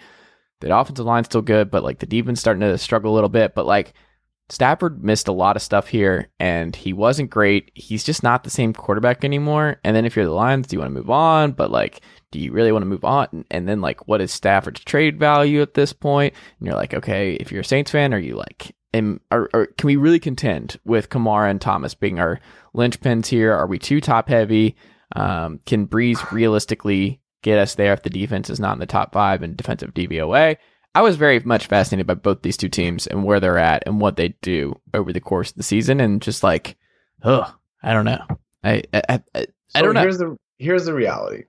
[0.59, 3.55] The offensive line's still good, but like the defense starting to struggle a little bit.
[3.55, 3.93] But like
[4.49, 7.71] Stafford missed a lot of stuff here, and he wasn't great.
[7.73, 9.79] He's just not the same quarterback anymore.
[9.83, 11.53] And then if you're the Lions, do you want to move on?
[11.53, 13.45] But like do you really want to move on?
[13.51, 16.33] And then like, what is Stafford's trade value at this point?
[16.59, 19.65] And you're like, okay, if you're a Saints fan, are you like, am, are, are,
[19.65, 22.39] can we really contend with Kamara and Thomas being our
[22.75, 23.53] linchpins here?
[23.53, 24.75] Are we too top heavy?
[25.15, 29.13] Um, can Brees realistically get us there if the defense is not in the top
[29.13, 30.57] five in defensive DVOA?
[30.93, 34.01] I was very much fascinated by both these two teams and where they're at and
[34.01, 36.75] what they do over the course of the season, and just like,
[37.23, 38.25] oh, I don't know.
[38.63, 40.01] I I, I, I so don't know.
[40.01, 41.45] Here's the here's the reality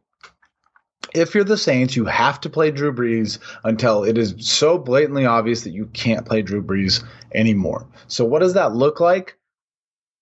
[1.15, 5.27] if you're the Saints, you have to play Drew Brees until it is so blatantly
[5.27, 7.87] obvious that you can't play Drew Brees anymore.
[8.07, 9.37] So what does that look like?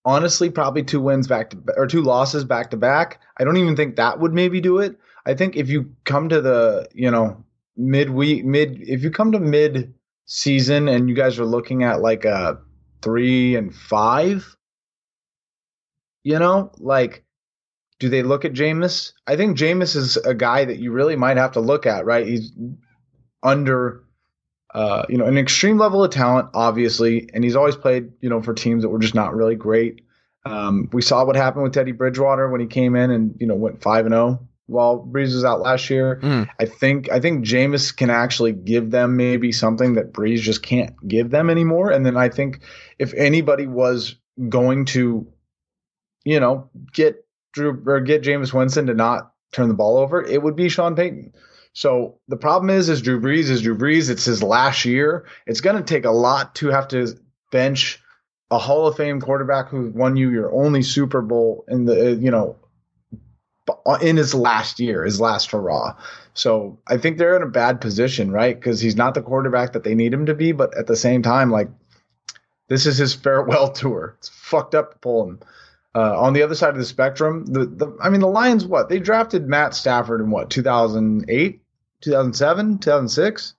[0.03, 3.21] Honestly, probably two wins back to or two losses back to back.
[3.37, 4.97] I don't even think that would maybe do it.
[5.25, 7.43] I think if you come to the, you know,
[7.77, 9.93] mid week mid if you come to mid
[10.25, 12.59] season and you guys are looking at like a
[13.01, 14.55] 3 and 5,
[16.23, 17.23] you know, like
[18.01, 19.13] do they look at Jameis?
[19.27, 22.25] I think Jameis is a guy that you really might have to look at, right?
[22.25, 22.51] He's
[23.43, 24.03] under,
[24.73, 28.41] uh, you know, an extreme level of talent, obviously, and he's always played, you know,
[28.41, 30.01] for teams that were just not really great.
[30.47, 33.53] Um, we saw what happened with Teddy Bridgewater when he came in and you know
[33.53, 36.19] went five and zero oh while Brees was out last year.
[36.23, 36.49] Mm.
[36.59, 40.95] I think I think Jameis can actually give them maybe something that Brees just can't
[41.07, 41.91] give them anymore.
[41.91, 42.61] And then I think
[42.97, 44.15] if anybody was
[44.49, 45.27] going to,
[46.25, 50.41] you know, get Drew or get Jameis Winston to not turn the ball over, it
[50.41, 51.33] would be Sean Payton.
[51.73, 54.09] So the problem is, is Drew Brees is Drew Brees.
[54.09, 55.25] It's his last year.
[55.45, 57.17] It's going to take a lot to have to
[57.51, 58.01] bench
[58.49, 62.31] a Hall of Fame quarterback who won you your only Super Bowl in the you
[62.31, 62.57] know
[64.01, 65.95] in his last year, his last hurrah.
[66.33, 68.55] So I think they're in a bad position, right?
[68.55, 71.21] Because he's not the quarterback that they need him to be, but at the same
[71.21, 71.69] time, like
[72.67, 74.15] this is his farewell tour.
[74.17, 75.39] It's fucked up to pull him.
[75.93, 78.87] Uh, on the other side of the spectrum, the, the I mean the Lions, what
[78.87, 81.61] they drafted Matt Stafford in what 2008,
[82.01, 83.53] 2007, 2006.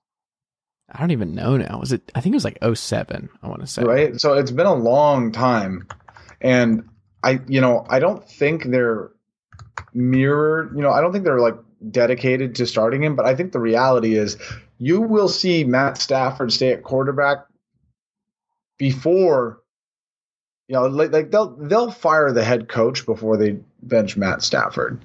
[0.90, 1.78] I don't even know now.
[1.78, 2.10] Was it?
[2.14, 3.82] I think it was like 07, I want to say.
[3.82, 4.20] Right.
[4.20, 5.86] So it's been a long time,
[6.40, 6.88] and
[7.22, 9.10] I, you know, I don't think they're
[9.92, 10.74] mirrored.
[10.74, 11.56] You know, I don't think they're like
[11.90, 14.36] dedicated to starting him, but I think the reality is
[14.78, 17.38] you will see Matt Stafford stay at quarterback
[18.78, 19.61] before
[20.72, 25.04] you know like, like they'll they'll fire the head coach before they bench Matt Stafford.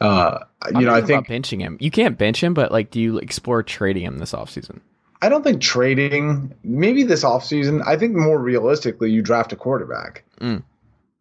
[0.00, 1.76] Uh, you know, I think benching him.
[1.80, 4.78] You can't bench him, but like, do you explore trading him this offseason?
[5.20, 7.84] I don't think trading maybe this offseason.
[7.84, 10.22] I think more realistically, you draft a quarterback.
[10.40, 10.62] Mm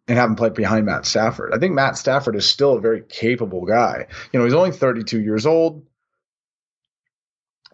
[0.09, 1.53] and have him play behind Matt Stafford.
[1.53, 4.07] I think Matt Stafford is still a very capable guy.
[4.31, 5.85] You know, he's only 32 years old.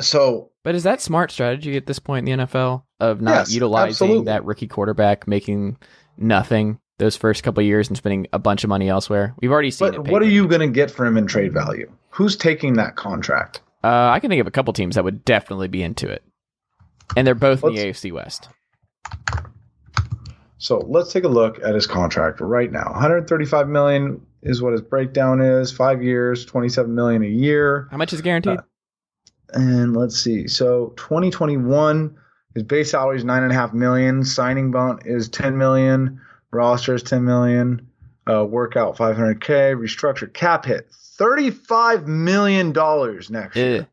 [0.02, 3.54] So, but is that smart strategy at this point in the NFL of not yes,
[3.54, 4.26] utilizing absolutely.
[4.26, 5.78] that rookie quarterback, making
[6.18, 9.34] nothing those first couple years and spending a bunch of money elsewhere?
[9.42, 10.12] We've already seen but it.
[10.12, 11.92] What are you going to get for him in trade value?
[12.10, 13.62] Who's taking that contract?
[13.84, 16.24] Uh, I can think of a couple teams that would definitely be into it,
[17.18, 18.48] and they're both Let's, in the AFC West.
[20.58, 22.90] So let's take a look at his contract right now.
[22.92, 25.74] 135 million is what his breakdown is.
[25.74, 27.90] Five years, 27 million a year.
[27.92, 28.60] How much is guaranteed?
[28.60, 28.62] Uh,
[29.54, 30.48] and let's see.
[30.48, 32.18] So 2021,
[32.54, 34.24] his base salary is nine and a half million.
[34.24, 36.22] Signing bonus is 10 million.
[36.52, 37.88] Roster is 10 million.
[38.30, 39.76] Uh, workout 500k.
[39.76, 43.88] Restructured cap hit 35 million dollars next year.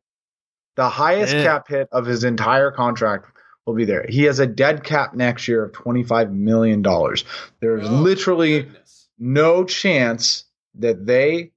[0.77, 1.43] The highest Ugh.
[1.45, 3.27] cap hit of his entire contract
[3.67, 4.07] will be there.
[4.09, 6.83] He has a dead cap next year of $25 million.
[6.83, 8.71] There's Oh, literally
[9.19, 10.45] no chance
[10.77, 11.51] that they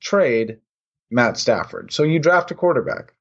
[0.00, 0.58] trade
[1.10, 1.92] Matt Stafford.
[1.92, 3.14] So you draft a quarterback.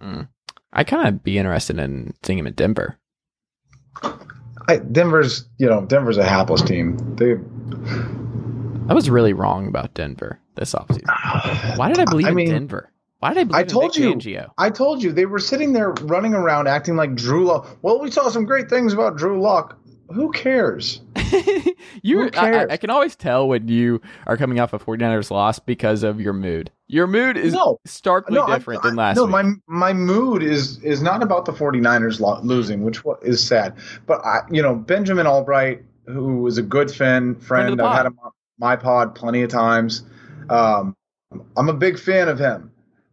[0.00, 0.28] Mm.
[0.72, 2.98] I kind of be interested in seeing him in Denver.
[4.68, 6.96] I, Denver's, you know, Denver's a hapless team.
[7.16, 7.34] They,
[8.88, 11.76] I was really wrong about Denver this offseason.
[11.76, 12.92] Why did I believe I in mean, Denver?
[13.18, 14.14] Why did I believe I told in you.
[14.14, 14.50] Fangio?
[14.58, 17.78] I told you they were sitting there running around acting like Drew Lock.
[17.82, 19.78] Well, we saw some great things about Drew Lock.
[20.12, 21.00] Who cares?
[22.02, 22.70] you, Who I, I, cares?
[22.70, 26.32] I can always tell when you are coming off a 49ers loss because of your
[26.32, 26.70] mood.
[26.88, 27.78] Your mood is No.
[27.86, 29.32] starkly No, I- different than I- last no, week.
[29.32, 33.74] my my mood is is not about the 49ers lo- losing, which is sad.
[34.06, 38.06] But I, you know, Benjamin Albright, who is a good fan friend, the I've had
[38.06, 40.02] him on my pod plenty of times.
[40.48, 40.96] Um,
[41.56, 42.72] I'm a big fan of him,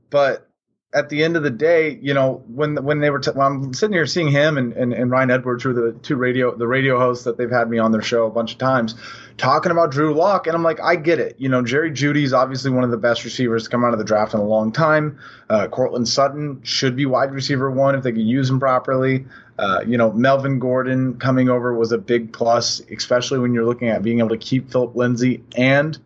[0.10, 0.47] but
[0.94, 3.74] at the end of the day, you know, when when they were t- when I'm
[3.74, 6.68] sitting here seeing him and, and, and Ryan Edwards, who are the two radio the
[6.68, 8.96] radio hosts that they've had me on their show a bunch of times,
[9.36, 11.36] talking about Drew Lock, and I'm like, I get it.
[11.40, 14.06] You know, Jerry Jeudy's obviously one of the best receivers to come out of the
[14.06, 15.20] draft in a long time.
[15.50, 19.26] Uh, Courtland Sutton should be wide receiver one if they could use him properly.
[19.60, 23.90] Uh, you know, Melvin Gordon coming over was a big plus, especially when you're looking
[23.90, 25.98] at being able to keep Philip Lindsay and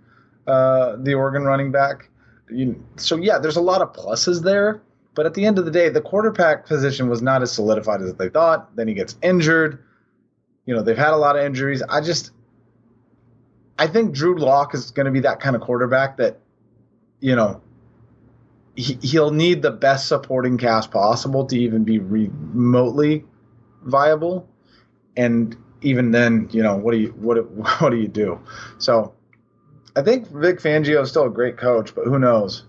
[0.48, 2.10] uh, the Oregon running back.
[2.52, 4.82] You, so yeah, there's a lot of pluses there.
[5.14, 8.14] But at the end of the day, the quarterback position was not as solidified as
[8.16, 8.76] they thought.
[8.76, 9.84] Then he gets injured.
[10.66, 11.82] You know, they've had a lot of injuries.
[11.82, 12.32] I just,
[13.78, 16.40] I think Drew Lock is going to be that kind of quarterback that,
[17.20, 17.62] you know,
[18.76, 23.26] he, he'll need the best supporting cast possible to even be remotely
[23.84, 24.48] viable.
[25.18, 28.40] And even then, you know, what do you what what do you do?
[28.78, 29.14] So,
[29.95, 32.63] I think Vic Fangio is still a great coach, but who knows?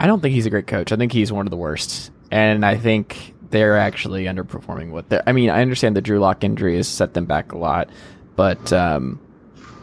[0.00, 0.92] I don't think he's a great coach.
[0.92, 2.10] I think he's one of the worst.
[2.30, 6.44] And I think they're actually underperforming what they're I mean, I understand the Drew Lock
[6.44, 7.88] injury has set them back a lot,
[8.36, 9.20] but um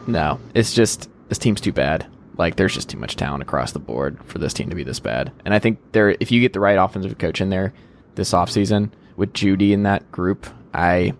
[0.06, 2.06] no, it's just this team's too bad.
[2.38, 5.00] Like there's just too much talent across the board for this team to be this
[5.00, 5.32] bad.
[5.44, 7.74] And I think there if you get the right offensive coach in there
[8.14, 11.12] this offseason with Jeudy in that group, I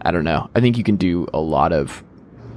[0.00, 0.50] I don't know.
[0.54, 2.02] I think you can do a lot of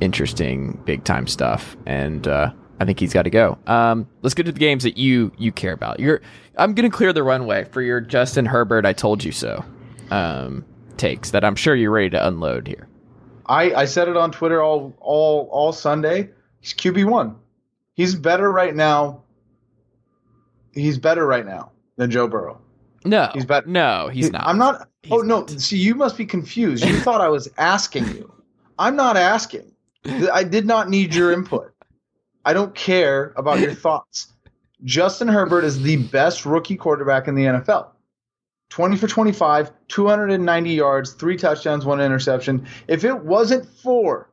[0.02, 3.58] interesting big time stuff and uh I think he's got to go.
[3.68, 6.00] Um, let's get to the games that you you care about.
[6.00, 6.22] You're
[6.58, 8.86] I'm gonna clear the runway for your Justin Herbert.
[8.86, 9.64] I told you so.
[10.12, 10.66] Um,
[10.98, 12.88] takes that I'm sure you're ready to unload here.
[13.48, 16.30] I, I said it on Twitter all all all Sunday.
[16.60, 17.38] He's QB one.
[17.94, 19.24] He's better right now.
[20.74, 22.60] He's better right now than Joe Burrow.
[23.06, 23.68] No, He's better.
[23.68, 24.48] No, he's not.
[24.48, 24.90] I'm not.
[25.04, 25.42] He's oh no!
[25.42, 25.52] not.
[25.52, 26.84] See, you must be confused.
[26.84, 28.34] You thought I was asking you.
[28.80, 29.72] I'm not asking.
[30.06, 31.74] I did not need your input.
[32.44, 34.32] I don't care about your thoughts.
[34.84, 37.88] Justin Herbert is the best rookie quarterback in the NFL.
[38.70, 42.68] 20 for 25, 290 yards, three touchdowns, one interception.
[42.88, 44.32] If it wasn't for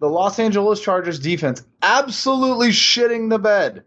[0.00, 3.84] the Los Angeles Chargers defense absolutely shitting the bed,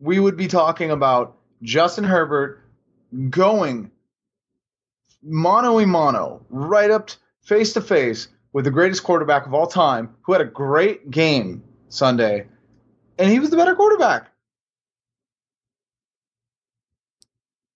[0.00, 2.62] we would be talking about Justin Herbert
[3.30, 3.90] going
[5.22, 7.10] mano a mano, right up
[7.42, 11.62] face to face with the greatest quarterback of all time, who had a great game
[11.88, 12.46] Sunday,
[13.18, 14.30] and he was the better quarterback.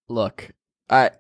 [0.09, 0.51] Look,
[0.91, 1.11] I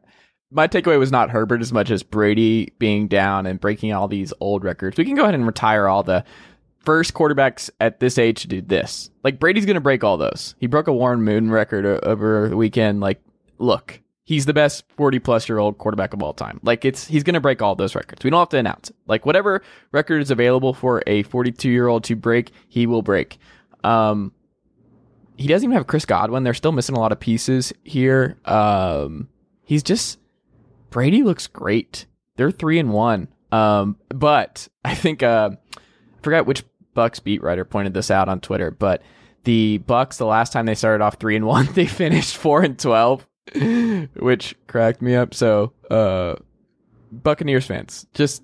[0.52, 4.34] my takeaway was not Herbert as much as Brady being down and breaking all these
[4.38, 4.98] old records.
[4.98, 6.24] We can go ahead and retire all the
[6.84, 9.10] first quarterbacks at this age to do this.
[9.24, 10.54] Like Brady's going to break all those.
[10.58, 13.00] He broke a Warren Moon record over the weekend.
[13.00, 13.22] Like,
[13.58, 16.60] look, he's the best 40 plus year old quarterback of all time.
[16.62, 18.24] Like it's he's going to break all those records.
[18.24, 18.96] We don't have to announce it.
[19.06, 23.38] Like whatever record is available for a 42 year old to break, he will break.
[23.84, 24.32] Um
[25.36, 26.44] he doesn't even have Chris Godwin.
[26.44, 28.38] They're still missing a lot of pieces here.
[28.44, 29.28] Um
[29.64, 30.18] he's just
[30.90, 32.06] Brady looks great.
[32.36, 33.28] They're 3 and 1.
[33.50, 38.40] Um but I think uh I forgot which Bucks beat writer pointed this out on
[38.40, 39.02] Twitter, but
[39.44, 42.78] the Bucks the last time they started off 3 and 1, they finished 4 and
[42.78, 43.26] 12
[44.14, 45.34] which cracked me up.
[45.34, 46.36] So, uh,
[47.10, 48.42] Buccaneers fans, just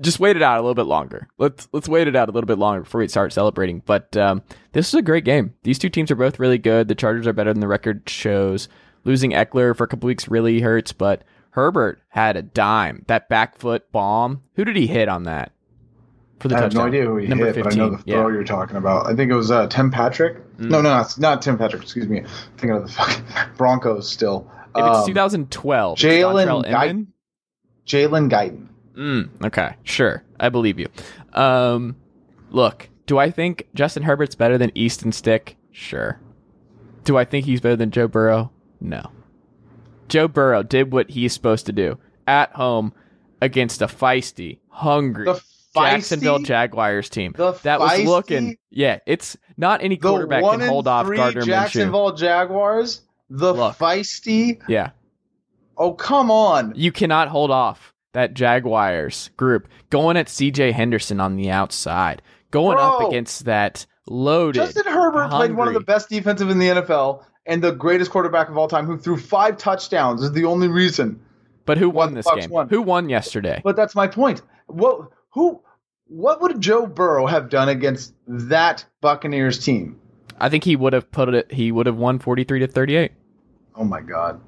[0.00, 1.28] just wait it out a little bit longer.
[1.38, 3.82] Let's let's wait it out a little bit longer before we start celebrating.
[3.84, 5.54] But um, this is a great game.
[5.62, 6.88] These two teams are both really good.
[6.88, 8.68] The Chargers are better than the record shows.
[9.04, 13.04] Losing Ekeler for a couple weeks really hurts, but Herbert had a dime.
[13.08, 14.42] That back foot bomb.
[14.54, 15.52] Who did he hit on that?
[16.42, 17.64] For the I have no idea who he Number hit, 15.
[17.64, 18.34] but I know the throw yeah.
[18.34, 19.06] you're talking about.
[19.06, 20.36] I think it was uh, Tim Patrick.
[20.58, 20.70] Mm.
[20.70, 21.82] No, no, it's not Tim Patrick.
[21.82, 22.18] Excuse me.
[22.20, 22.26] I'm
[22.56, 23.24] thinking of the fucking
[23.56, 24.50] Broncos still.
[24.74, 27.12] If it's Um, 2012, Jalen Dontrell Guy- Inman?
[27.86, 28.66] Jalen Guyton.
[28.96, 30.22] Mm, okay, sure.
[30.40, 30.88] I believe you.
[31.32, 31.96] Um,
[32.50, 35.56] look, do I think Justin Herbert's better than Easton Stick?
[35.70, 36.18] Sure.
[37.04, 38.50] Do I think he's better than Joe Burrow?
[38.80, 39.10] No.
[40.08, 42.92] Joe Burrow did what he's supposed to do at home
[43.40, 45.42] against a feisty, hungry The
[45.74, 47.34] Jacksonville Jaguars team.
[47.36, 51.46] The that was looking, yeah, it's not any quarterback can hold off Gardner Minshew.
[51.46, 53.02] Jacksonville Jaguars.
[53.30, 53.78] The Look.
[53.78, 54.60] feisty.
[54.68, 54.90] Yeah,
[55.76, 56.72] Oh come on.
[56.76, 62.78] You cannot hold off that Jaguars group going at CJ Henderson on the outside, going
[62.78, 64.60] up against that loaded.
[64.60, 68.48] Justin Herbert played one of the best defensive in the NFL and the greatest quarterback
[68.48, 70.22] of all time, who threw five touchdowns.
[70.22, 71.20] Is the only reason.
[71.64, 72.50] But who won this game?
[72.50, 72.68] won.
[72.68, 73.60] Who won yesterday?
[73.64, 74.42] But that's my point.
[74.66, 75.60] What who
[76.06, 79.98] what would Joe Burrow have done against that Buccaneers team?
[80.38, 81.52] I think he would have put it.
[81.52, 83.12] He would have won forty three to thirty eight.
[83.74, 84.40] Oh my god.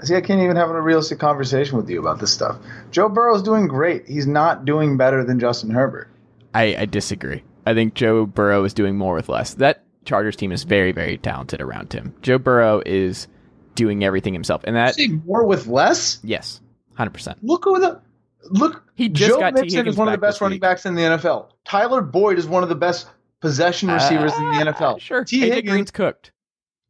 [0.00, 2.56] I see, I can't even have a realistic conversation with you about this stuff.
[2.90, 4.06] Joe Burrow's doing great.
[4.08, 6.08] He's not doing better than Justin Herbert.
[6.54, 7.44] I, I disagree.
[7.66, 9.54] I think Joe Burrow is doing more with less.
[9.54, 12.14] That Chargers team is very very talented around him.
[12.22, 13.28] Joe Burrow is
[13.74, 16.18] doing everything himself, and that Say more with less?
[16.24, 16.60] yes,
[16.94, 17.38] hundred percent.
[17.42, 18.00] Look who the
[18.50, 18.84] look.
[18.94, 20.62] He just Joe Mixon is one of the best running week.
[20.62, 21.48] backs in the NFL.
[21.64, 23.08] Tyler Boyd is one of the best
[23.40, 25.00] possession receivers in the Uh, NFL.
[25.00, 25.40] Sure, T.
[25.40, 26.32] AJ Higgins, Green's cooked.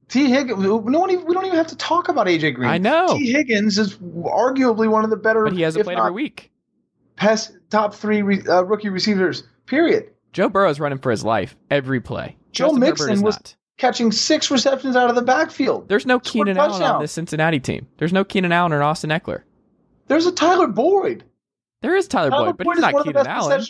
[0.08, 0.62] Tee Higgins.
[0.62, 1.10] No one.
[1.10, 2.68] Even, we don't even have to talk about AJ Green.
[2.68, 3.16] I know.
[3.16, 5.44] Tee Higgins is arguably one of the better.
[5.44, 6.50] But he hasn't played not every week.
[7.16, 9.44] Past top three re, uh, rookie receivers.
[9.66, 10.10] Period.
[10.32, 12.36] Joe Burrow's running for his life every play.
[12.52, 13.54] Joe Justin Mixon was- not.
[13.78, 15.88] Catching six receptions out of the backfield.
[15.88, 17.88] There's no Keenan Allen on this Cincinnati team.
[17.96, 19.42] There's no Keenan Allen or Austin Ekeler.
[20.06, 21.24] There's a Tyler Boyd.
[21.82, 23.66] There is Tyler, Boyd, but he's not one of the Keenan Allen.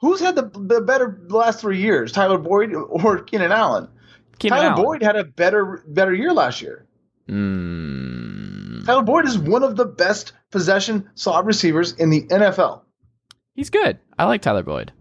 [0.00, 3.88] Who's had the, the better last three years, Tyler Boyd or Keenan Allen?
[4.38, 4.84] Keenan Tyler Allen.
[4.84, 6.86] Boyd had a better better year last year.
[7.28, 12.82] Mm, Tyler Boyd is one of the best possession slot receivers in the NFL.
[13.54, 13.98] he's good.
[14.18, 14.92] I like Tyler Boyd.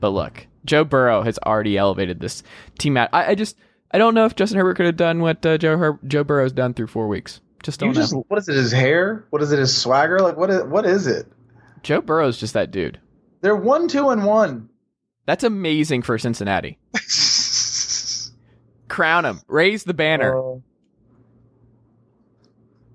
[0.00, 2.42] But look, Joe Burrow has already elevated this
[2.78, 3.08] team out.
[3.12, 3.56] I, I just
[3.92, 6.52] I don't know if Justin Herbert could have done what uh, Joe Her- Joe Burrow's
[6.52, 7.40] done through four weeks.
[7.66, 8.24] Just don't You know.
[8.28, 8.54] what is it?
[8.54, 9.24] His hair?
[9.30, 9.58] What is it?
[9.58, 10.20] His swagger?
[10.20, 11.26] Like what is what is it?
[11.82, 13.00] Joe Burrow's just that dude.
[13.40, 14.68] They're one, two, and one.
[15.26, 16.78] That's amazing for Cincinnati.
[18.88, 19.40] Crown him.
[19.48, 20.38] Raise the banner.
[20.38, 20.52] Uh,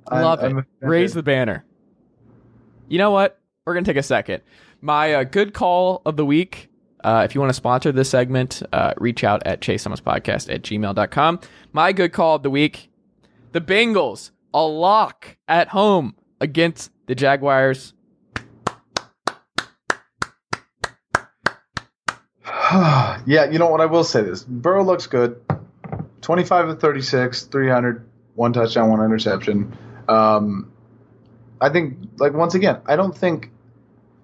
[0.08, 0.66] I'm- Love I'm it.
[0.80, 1.66] Raise the banner.
[2.88, 3.40] You know what?
[3.66, 4.42] We're going to take a second.
[4.80, 6.70] My uh, good call of the week.
[7.04, 10.54] Uh, if you want to sponsor this segment, uh, reach out at Chase Thomas Podcast
[10.54, 11.40] at gmail.com.
[11.74, 12.88] My good call of the week
[13.52, 17.94] the Bengals, a lock at home against the Jaguars.
[23.26, 23.82] yeah, you know what?
[23.82, 24.44] I will say this.
[24.44, 25.42] Burrow looks good.
[26.22, 29.78] 25 of 36, 300, one touchdown, one interception.
[30.08, 30.72] Um,
[31.60, 33.52] I think, like, once again, I don't think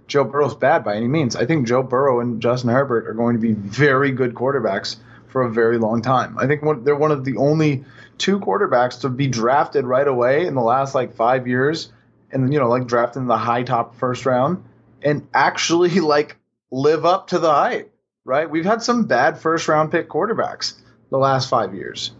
[0.08, 1.36] Joe Burrow's bad by any means.
[1.36, 4.98] I think Joe Burrow and Justin Herbert are going to be very good quarterbacks
[5.28, 6.38] for a very long time.
[6.38, 7.86] I think one, they're one of the only
[8.18, 11.92] two quarterbacks to be drafted right away in the last, like, five years
[12.32, 14.64] and, you know, like, drafted in the high top first round
[15.02, 16.38] and actually, like,
[16.72, 17.94] live up to the hype,
[18.26, 18.50] right?
[18.50, 20.76] We've had some bad first round pick quarterbacks
[21.10, 22.12] the last five years.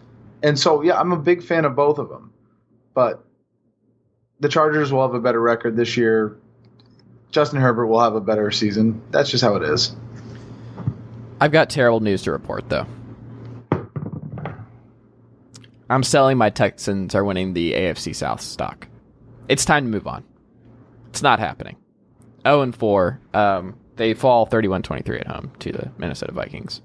[0.42, 2.32] And so, yeah, I'm a big fan of both of them.
[2.94, 3.24] But
[4.40, 6.36] the Chargers will have a better record this year.
[7.30, 9.02] Justin Herbert will have a better season.
[9.10, 9.94] That's just how it is.
[11.40, 12.86] I've got terrible news to report, though.
[15.90, 18.88] I'm selling my Texans are winning the AFC South stock.
[19.48, 20.24] It's time to move on.
[21.08, 21.76] It's not happening.
[22.46, 23.20] 0 and 4.
[23.34, 26.82] Um, they fall 31 23 at home to the Minnesota Vikings.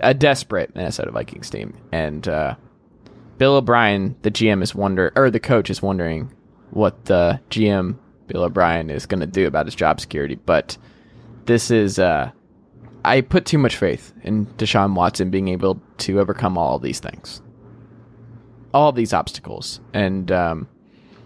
[0.00, 1.76] A desperate Minnesota Vikings team.
[1.92, 2.56] And uh,
[3.38, 6.32] Bill O'Brien, the GM, is wonder or the coach is wondering
[6.70, 10.34] what the GM Bill O'Brien is going to do about his job security.
[10.34, 10.76] But
[11.46, 12.30] this is, uh,
[13.04, 17.00] I put too much faith in Deshaun Watson being able to overcome all of these
[17.00, 17.42] things,
[18.74, 20.68] all of these obstacles, and um,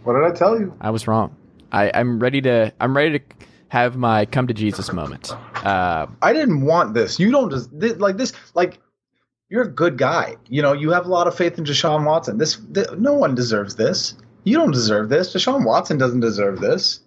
[0.04, 0.74] What did I tell you?
[0.80, 1.34] I was wrong.
[1.72, 2.72] I, I'm ready to.
[2.80, 3.24] I'm ready to
[3.68, 5.32] have my come to Jesus moment.
[5.64, 7.18] Uh, I didn't want this.
[7.18, 8.32] You don't just thi- like this.
[8.54, 8.78] Like
[9.48, 10.36] you're a good guy.
[10.48, 12.38] You know, you have a lot of faith in Deshaun Watson.
[12.38, 14.14] This, th- no one deserves this.
[14.44, 15.32] You don't deserve this.
[15.34, 17.00] Deshaun Watson doesn't deserve this.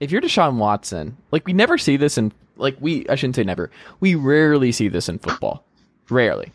[0.00, 3.44] if you're Deshaun Watson, like we never see this in like we I shouldn't say
[3.44, 3.70] never.
[4.00, 5.64] We rarely see this in football.
[6.08, 6.52] Rarely.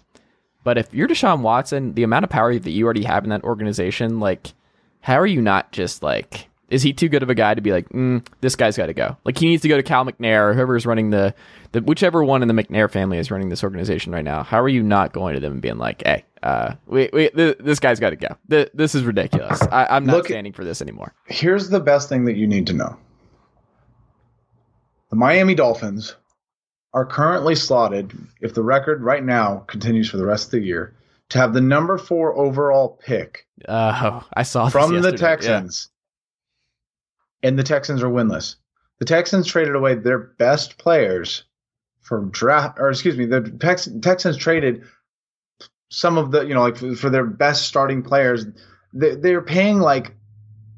[0.66, 3.44] But if you're Deshaun Watson, the amount of power that you already have in that
[3.46, 4.54] organization, like
[5.00, 7.72] how are you not just like is he too good of a guy to be
[7.72, 9.16] like, mm, this guy's got to go?
[9.24, 11.34] Like he needs to go to Cal McNair or whoever's running the,
[11.74, 14.42] the whichever one in the McNair family is running this organization right now.
[14.42, 17.58] How are you not going to them and being like, hey, uh, we, we, th-
[17.60, 18.30] this guy's got to go.
[18.50, 19.62] Th- this is ridiculous.
[19.72, 21.14] I, I'm not Look- standing for this anymore.
[21.26, 22.98] Here's the best thing that you need to know.
[25.12, 26.16] The Miami Dolphins
[26.96, 30.96] are currently slotted, if the record right now continues for the rest of the year,
[31.30, 35.18] to have the number four overall pick Uh, I saw this from the yesterday.
[35.22, 35.28] Yeah.
[35.28, 35.90] Texans.
[37.44, 38.56] And the Texans are winless.
[39.00, 41.44] The Texans traded away their best players
[42.02, 44.84] for draft, or excuse me, the Tex- Texans traded
[45.90, 48.46] some of the, you know, like for, for their best starting players.
[48.94, 50.16] They, they're paying like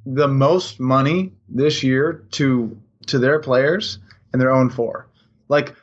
[0.05, 3.99] the most money this year to to their players
[4.33, 5.09] and their own four.
[5.47, 5.75] Like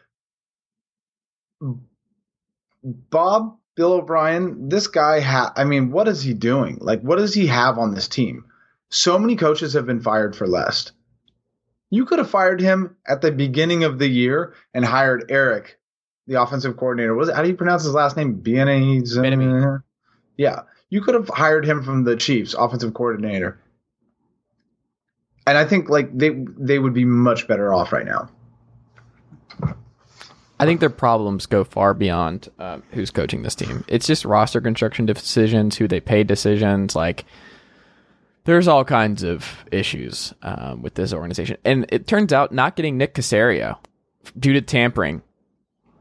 [2.83, 6.79] Bob Bill O'Brien, this guy ha I mean, what is he doing?
[6.81, 8.45] Like what does he have on this team?
[8.91, 10.93] So many coaches have been fired for less.
[11.91, 15.79] You could have fired him at the beginning of the year and hired Eric,
[16.27, 17.15] the offensive coordinator.
[17.15, 18.43] Was it, how do you pronounce his last name?
[18.43, 19.83] Bieniemy.
[20.37, 23.61] Yeah, you could have hired him from the Chiefs, offensive coordinator.
[25.47, 28.31] And I think like they they would be much better off right now.
[30.61, 33.85] I think their problems go far beyond um, who's coaching this team.
[33.89, 36.95] It's just roster construction decisions, who they pay decisions.
[36.95, 37.25] Like,
[38.45, 41.57] there's all kinds of issues um, with this organization.
[41.65, 43.79] And it turns out not getting Nick Caserio
[44.39, 45.23] due to tampering,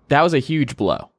[0.09, 1.09] that was a huge blow.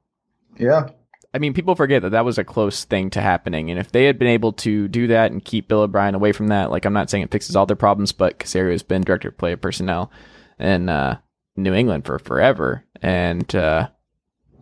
[0.57, 0.91] Yeah.
[1.33, 3.69] I mean, people forget that that was a close thing to happening.
[3.69, 6.47] And if they had been able to do that and keep Bill O'Brien away from
[6.49, 9.31] that, like, I'm not saying it fixes all their problems, but Casario has been director
[9.31, 10.13] of player personnel
[10.59, 11.17] And, uh,
[11.57, 13.89] New England for forever and uh,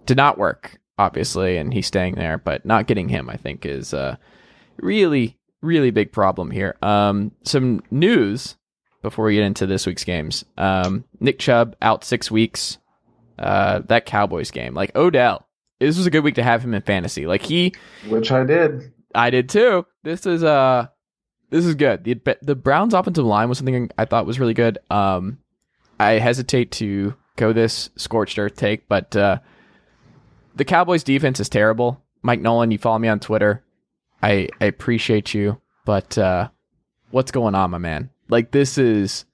[0.07, 1.57] did not work, obviously.
[1.57, 4.19] And he's staying there, but not getting him, I think, is a
[4.79, 6.77] really, really big problem here.
[6.83, 8.57] Um, some news
[9.03, 12.79] before we get into this week's games um, Nick Chubb out six weeks.
[13.39, 15.49] Uh, that Cowboys game, like Odell,
[15.81, 17.27] this was a good week to have him in fantasy.
[17.27, 17.75] Like he,
[18.09, 18.93] Which I did.
[19.15, 19.87] I did too.
[20.05, 20.87] This is uh,
[21.51, 22.05] this is good.
[22.05, 24.79] The the Browns' offensive line was something I thought was really good.
[24.91, 25.39] Um,
[25.99, 29.39] I hesitate to go this scorched earth take, but uh,
[30.55, 32.03] the Cowboys' defense is terrible.
[32.23, 33.63] Mike Nolan, you follow me on Twitter.
[34.23, 36.49] I I appreciate you, but uh,
[37.11, 38.11] what's going on, my man?
[38.29, 39.25] Like this is.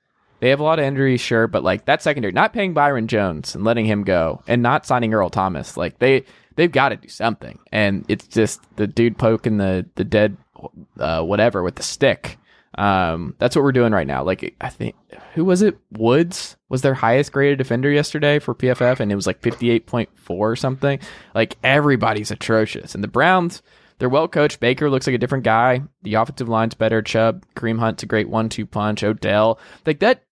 [0.41, 3.57] They have a lot of injuries, sure, but like that secondary, not paying Byron Jones
[3.57, 7.09] and letting him go, and not signing Earl Thomas, like they they've got to do
[7.09, 7.59] something.
[7.73, 10.37] And it's just the dude poking the the dead
[10.99, 12.39] uh, whatever with the stick.
[12.77, 14.23] Um, that's what we're doing right now.
[14.23, 14.95] Like I think
[15.35, 15.79] who was it?
[15.93, 19.87] Woods was their highest graded defender yesterday for PFF, and it was like fifty eight
[19.87, 21.01] point four or something.
[21.35, 23.63] Like everybody's atrocious, and the Browns.
[23.99, 24.61] They're well coached.
[24.61, 25.83] Baker looks like a different guy.
[26.03, 27.03] The offensive line's better.
[27.03, 29.03] Chubb, Kareem Hunt's a great one-two punch.
[29.03, 30.23] Odell, like that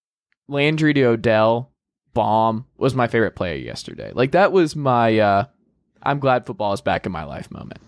[0.46, 1.72] Landry to Odell
[2.14, 4.12] bomb was my favorite player yesterday.
[4.14, 5.44] Like that was my uh
[6.02, 7.80] I'm glad football is back in my life moment.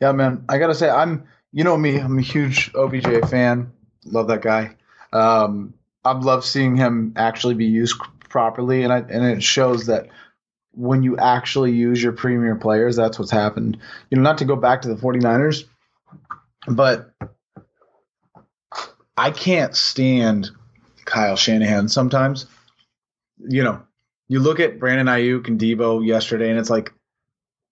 [0.00, 0.44] Yeah, man.
[0.48, 3.72] I gotta say, I'm you know me, I'm a huge OBJ fan.
[4.04, 4.76] Love that guy.
[5.12, 5.74] Um,
[6.04, 7.96] I've loved seeing him actually be used
[8.28, 10.08] properly, and I, and it shows that
[10.72, 13.78] when you actually use your premier players, that's what's happened.
[14.10, 15.64] You know, not to go back to the 49ers,
[16.68, 17.12] but
[19.16, 20.50] I can't stand
[21.04, 22.46] Kyle Shanahan sometimes.
[23.38, 23.82] You know,
[24.28, 26.92] you look at Brandon Aiyuk and Debo yesterday, and it's like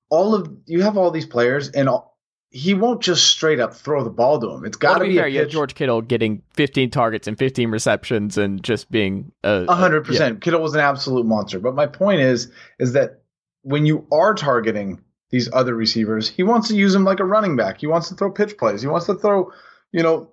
[0.08, 2.15] all of you have all these players, and all,
[2.50, 4.64] he won't just straight up throw the ball to him.
[4.64, 5.52] It's got Well, to be be fair, a you had pitch.
[5.52, 10.40] George Kittle getting 15 targets and 15 receptions and just being a A hundred percent.
[10.40, 11.58] Kittle was an absolute monster.
[11.58, 13.22] But my point is, is that
[13.62, 17.56] when you are targeting these other receivers, he wants to use them like a running
[17.56, 17.80] back.
[17.80, 18.80] He wants to throw pitch plays.
[18.80, 19.50] He wants to throw,
[19.92, 20.30] you know,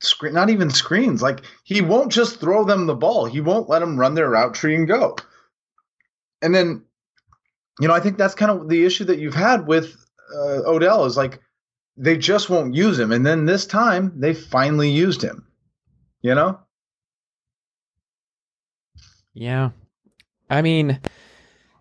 [0.00, 1.22] screen, not even screens.
[1.22, 3.24] Like he won't just throw them the ball.
[3.24, 5.16] He won't let them run their route tree and go.
[6.42, 6.84] And then,
[7.80, 9.96] you know, I think that's kind of the issue that you've had with
[10.34, 11.40] uh, Odell is like
[11.96, 13.12] they just won't use him.
[13.12, 15.46] And then this time they finally used him.
[16.22, 16.60] You know.
[19.34, 19.70] Yeah.
[20.48, 21.00] I mean,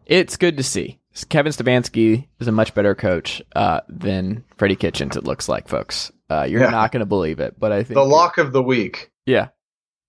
[0.06, 1.00] it's good to see.
[1.30, 6.12] Kevin Stefanski is a much better coach uh, than Freddie Kitchens, it looks like, folks.
[6.30, 6.72] Uh, you're Yeah.
[6.72, 9.12] not going to believe it, but I think The lock of the week.
[9.26, 9.50] Yeah,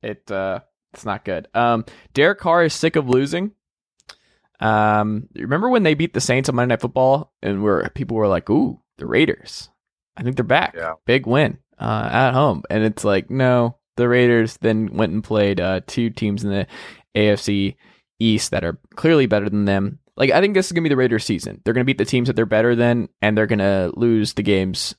[0.02, 0.60] it uh,
[0.92, 1.46] it's not good.
[1.54, 3.52] Um, Derek Carr is sick of losing.
[4.60, 8.28] Um, remember when they beat the Saints on Monday Night Football, and where people were
[8.28, 9.68] like, "Ooh, the Raiders!
[10.16, 10.74] I think they're back.
[10.76, 10.94] Yeah.
[11.04, 15.60] Big win uh, at home." And it's like, no, the Raiders then went and played
[15.60, 16.66] uh, two teams in the
[17.14, 17.76] AFC
[18.18, 19.98] East that are clearly better than them.
[20.16, 21.60] Like, I think this is gonna be the Raiders' season.
[21.64, 24.94] They're gonna beat the teams that they're better than, and they're gonna lose the games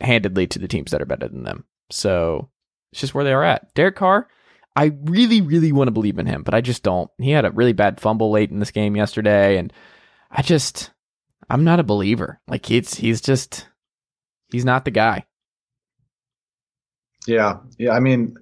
[0.00, 1.64] handedly to the teams that are better than them.
[1.90, 2.50] So
[2.92, 3.74] it's just where they are at.
[3.74, 4.28] Derek Carr,
[4.74, 7.10] I really, really want to believe in him, but I just don't.
[7.18, 9.72] He had a really bad fumble late in this game yesterday, and
[10.30, 10.90] I just,
[11.50, 12.40] I'm not a believer.
[12.48, 13.68] Like it's, he's just,
[14.50, 15.26] he's not the guy.
[17.26, 17.92] Yeah, yeah.
[17.92, 18.36] I mean,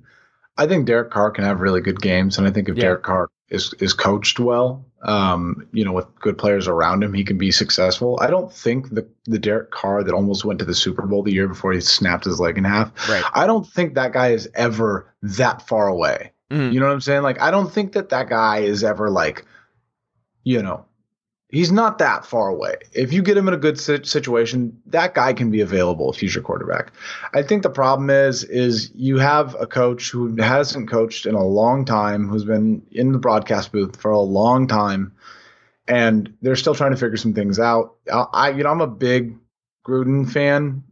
[0.56, 2.82] I think Derek Carr can have really good games, and I think if Yeah.
[2.82, 7.24] Derek Carr is is coached well, um, you know, with good players around him, he
[7.24, 8.18] can be successful.
[8.20, 11.32] I don't think the the Derek Carr that almost went to the Super Bowl the
[11.32, 12.92] year before he snapped his leg in half.
[13.08, 13.24] Right.
[13.32, 16.32] I don't think that guy is ever that far away.
[16.50, 16.72] Mhm.
[16.72, 17.22] You know what I'm saying?
[17.22, 19.46] Like, I don't think that that guy is ever like,
[20.44, 20.84] you know,
[21.50, 22.76] he's not that far away.
[22.92, 26.92] If you get him in a good situation, that guy can be available, future quarterback.
[27.34, 31.44] I think the problem is, is you have a coach who hasn't coached in a
[31.44, 35.12] long time, who's been in the broadcast booth for a long time,
[35.88, 37.96] and they're still trying to figure some things out.
[38.12, 39.36] I, you know, I'm a big
[39.86, 40.84] Gruden fan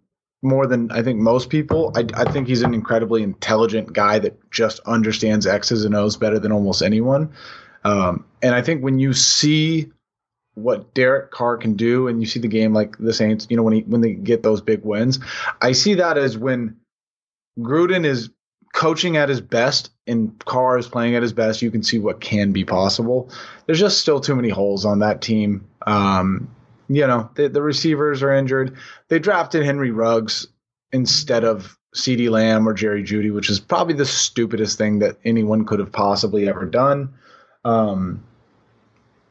[0.43, 1.93] more than I think most people.
[1.97, 6.39] I, I think he's an incredibly intelligent guy that just understands X's and O's better
[6.39, 7.33] than almost anyone.
[7.85, 9.91] Um, and I think when you see
[10.63, 13.63] what Derek Carr can do, and you see the game like the Saints, you know,
[13.63, 15.19] when he when they get those big wins,
[15.61, 16.77] I see that as when
[17.59, 18.31] Gruden is
[18.75, 21.63] coaching at his best and Carr is playing at his best.
[21.63, 23.31] You can see what can be possible.
[23.67, 25.67] There's just still too many holes on that team.
[25.87, 26.55] Um,
[26.89, 28.77] you know, the, the receivers are injured.
[29.09, 30.47] They drafted Henry Ruggs
[30.93, 35.65] instead of CeeDee Lamb or Jerry Jeudy, which is probably the stupidest thing that anyone
[35.65, 37.15] could have possibly ever done.
[37.65, 38.23] Um,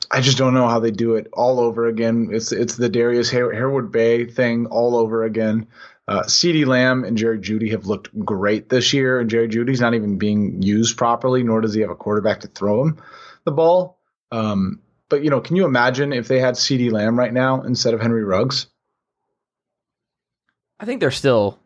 [0.10, 2.30] I just don't know how they do it all over again.
[2.32, 5.68] It's it's the Darius Hay- Heyward-Bey thing all over again.
[6.08, 9.94] Uh, CeeDee Lamb and Jerry Jeudy have looked great this year, and Jerry Jeudy's not
[9.94, 13.02] even being used properly, nor does he have a quarterback to throw him
[13.44, 14.00] the ball.
[14.32, 17.94] Um, but you know, can you imagine if they had CeeDee Lamb right now instead
[17.94, 18.68] of Henry Ruggs?
[20.80, 21.60] I think they're still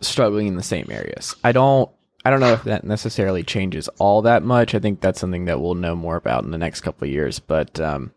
[0.00, 1.34] struggling in the same areas.
[1.42, 1.90] I don't
[2.24, 4.74] I don't know if that necessarily changes all that much.
[4.74, 7.40] I think that's something that we'll know more about in the next couple of years,
[7.40, 8.12] but um,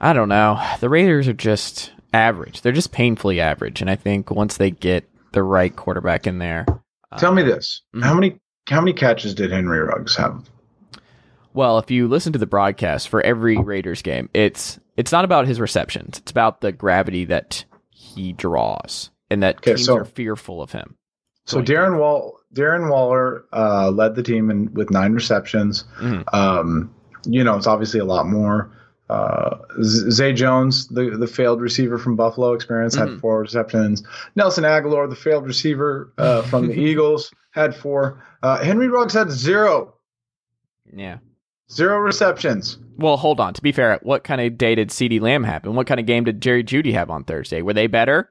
[0.00, 0.60] I don't know.
[0.80, 2.60] The Raiders are just average.
[2.62, 6.66] They're just painfully average, and I think once they get the right quarterback in there,
[7.18, 8.02] Tell me this: mhm.
[8.02, 10.48] how many how many catches did Henry Ruggs have?
[11.52, 15.46] Well, if you listen to the broadcast for every Raiders game, it's it's not about
[15.46, 16.18] his receptions.
[16.18, 20.72] It's about the gravity that he draws, and that Okay, teams so- are fearful of
[20.72, 20.96] him.
[21.46, 25.84] So Darren Wall Darren Waller uh, led the team in, with nine receptions.
[26.00, 26.24] Mhm.
[26.34, 26.94] Um,
[27.26, 28.70] you know, it's obviously a lot more.
[29.10, 34.02] Uh, Zay Jones, the the failed receiver from Buffalo experience, had four receptions.
[34.34, 38.24] Nelson Agholor, the failed receiver uh, from the Eagles, had four.
[38.42, 39.94] Uh, Henry Ruggs had zero,
[40.94, 41.18] Yeah.
[41.70, 42.78] zero receptions.
[42.96, 43.52] Well, hold on.
[43.54, 46.06] To be fair, what kind of day did CeeDee Lamb have, and what kind of
[46.06, 47.60] game did Jerry Jeudy have on Thursday?
[47.62, 48.30] Were they better?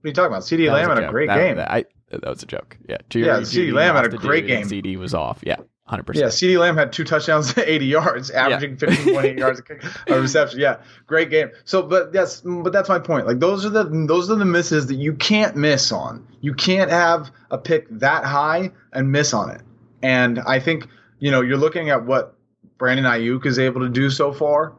[0.00, 0.44] What are you talking about?
[0.44, 0.66] C.D.
[0.66, 1.10] That Lamb had a joke.
[1.10, 1.56] great That- game.
[1.56, 2.76] that- I, that was a joke.
[2.88, 4.66] Yeah, Jerry Yeah, CeeDee Lamb had a great game.
[4.66, 5.40] CeeDee was off.
[5.42, 6.24] Yeah, hundred percent.
[6.24, 6.28] Yeah.
[6.30, 9.60] CeeDee Lamb had two touchdowns 80 yards, averaging 15.8 yards
[10.08, 10.60] a a reception.
[10.60, 11.50] Yeah, great game.
[11.64, 13.26] So, but that's but that's my point.
[13.26, 16.26] Like those are the those are the misses that you can't miss on.
[16.40, 19.62] You can't have a pick that high and miss on it.
[20.02, 20.86] And I think
[21.18, 22.36] you know you're looking at what
[22.78, 24.74] Brandon Aiyuk is able to do so far,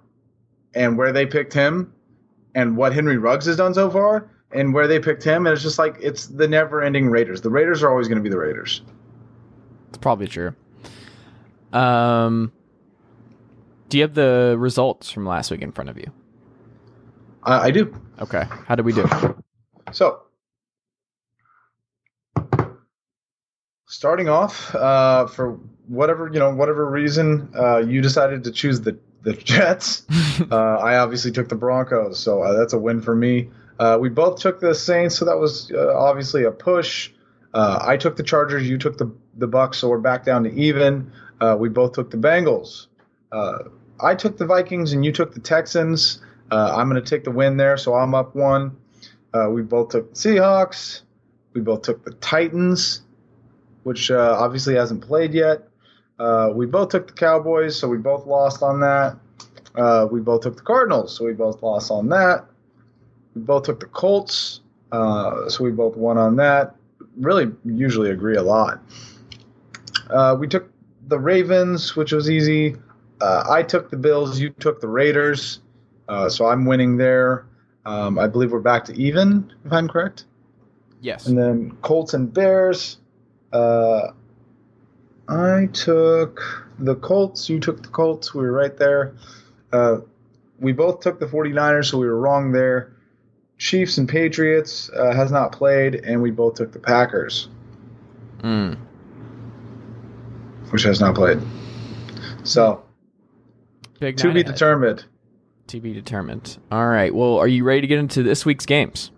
[0.74, 1.94] and where they picked him,
[2.56, 5.45] and what Henry Ruggs has done so far, and where they picked him.
[5.45, 7.41] And it's just like it's the never-ending Raiders.
[7.41, 8.82] The Raiders are always going to be the Raiders.
[9.89, 10.56] It's probably true.
[11.74, 12.52] Um,
[13.89, 16.12] Do you have the results from last week in front of you?
[17.43, 17.93] I, I do.
[18.20, 18.43] Okay.
[18.66, 19.06] How did we do?
[19.91, 20.22] So,
[23.86, 28.98] starting off, uh, for whatever you know, whatever reason, uh, you decided to choose the
[29.28, 30.06] the Jets.
[30.52, 33.50] uh, I obviously took the Broncos, so uh, that's a win for me.
[33.78, 37.12] Uh, we both took the Saints, so that was uh, obviously a push.
[37.54, 40.54] Uh, I took the Chargers, you took the the Bucks, so we're back down to
[40.54, 41.12] even.
[41.42, 42.88] Uh, we both took the Bengals.
[43.32, 43.66] Uh,
[44.00, 46.22] I took the Vikings, and you took the Texans.
[46.50, 48.78] Uh, I'm going to take the win there, so I'm up one.
[49.34, 51.02] Uh, we both took the Seahawks.
[51.54, 53.02] We both took the Titans,
[53.84, 55.68] which uh, obviously hasn't played yet.
[56.20, 59.18] Uh, we both took the Cowboys, so we both lost on that.
[59.76, 62.45] Uh, we both took the Cardinals, so we both lost on that.
[63.36, 64.61] We both took the Colts,
[64.91, 66.76] uh, so we both won on that.
[67.18, 68.80] Really, usually agree a lot.
[70.09, 70.72] Uh, we took
[71.07, 72.76] the Ravens, which was easy.
[73.22, 74.39] Uh, I took the Bills.
[74.39, 75.61] You took the Raiders.
[76.07, 77.45] Uh, so I'm winning there.
[77.86, 80.26] Um, I believe we're back to even, if I'm correct.
[81.01, 81.28] Yes.
[81.28, 82.97] And then Colts and Bears.
[83.53, 84.11] Uh,
[85.30, 86.42] I took
[86.80, 87.50] the Colts.
[87.50, 88.34] You took the Colts.
[88.34, 89.14] We were right there.
[89.72, 89.98] Uh,
[90.60, 92.94] we both took the 49ers, so we were wrong there.
[93.58, 97.50] Chiefs and Patriots uh, has not played, and we both took the Packers,
[98.40, 98.78] Mm.
[100.70, 101.40] which has not played.
[102.44, 102.84] So
[104.00, 104.46] Big to be ahead.
[104.54, 105.06] determined.
[105.68, 106.58] To be determined.
[106.72, 107.14] All right.
[107.14, 109.12] Well, are you ready to get into this week's games?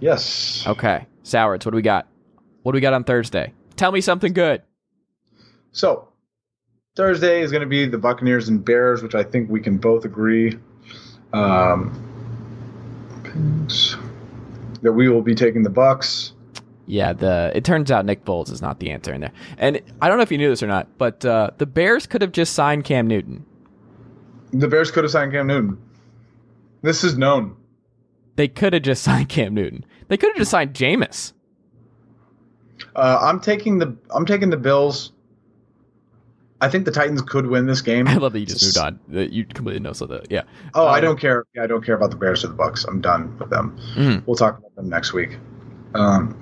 [0.00, 0.64] Yes.
[0.66, 1.06] Okay.
[1.22, 2.08] Sowards, what do we got?
[2.62, 3.52] What do we got on Thursday?
[3.76, 4.62] Tell me something good.
[5.72, 6.08] So
[6.96, 10.04] Thursday is going to be the Buccaneers and Bears, which I think we can both
[10.04, 10.58] agree
[11.32, 11.94] um,
[14.82, 16.32] that we will be taking the Bucks.
[16.86, 19.32] Yeah, the it turns out Nick Foles is not the answer in there.
[19.58, 22.22] And I don't know if you knew this or not, but uh, the Bears could
[22.22, 23.44] have just signed Cam Newton.
[24.52, 25.78] The Bears could have signed Cam Newton.
[26.80, 27.56] This is known.
[28.36, 29.84] They could have just signed Cam Newton.
[30.08, 31.32] They could have just signed Jameis.
[32.96, 35.12] Uh, I'm taking the I'm taking the Bills.
[36.60, 38.08] I think the Titans could win this game.
[38.08, 38.98] I love that you just moved on.
[39.32, 40.42] You completely know so that yeah.
[40.74, 41.44] Oh, I Um, don't care.
[41.60, 42.84] I don't care about the Bears or the Bucks.
[42.84, 43.76] I'm done with them.
[43.94, 44.22] Mhm.
[44.26, 45.38] We'll talk about them next week.
[45.94, 46.36] Um,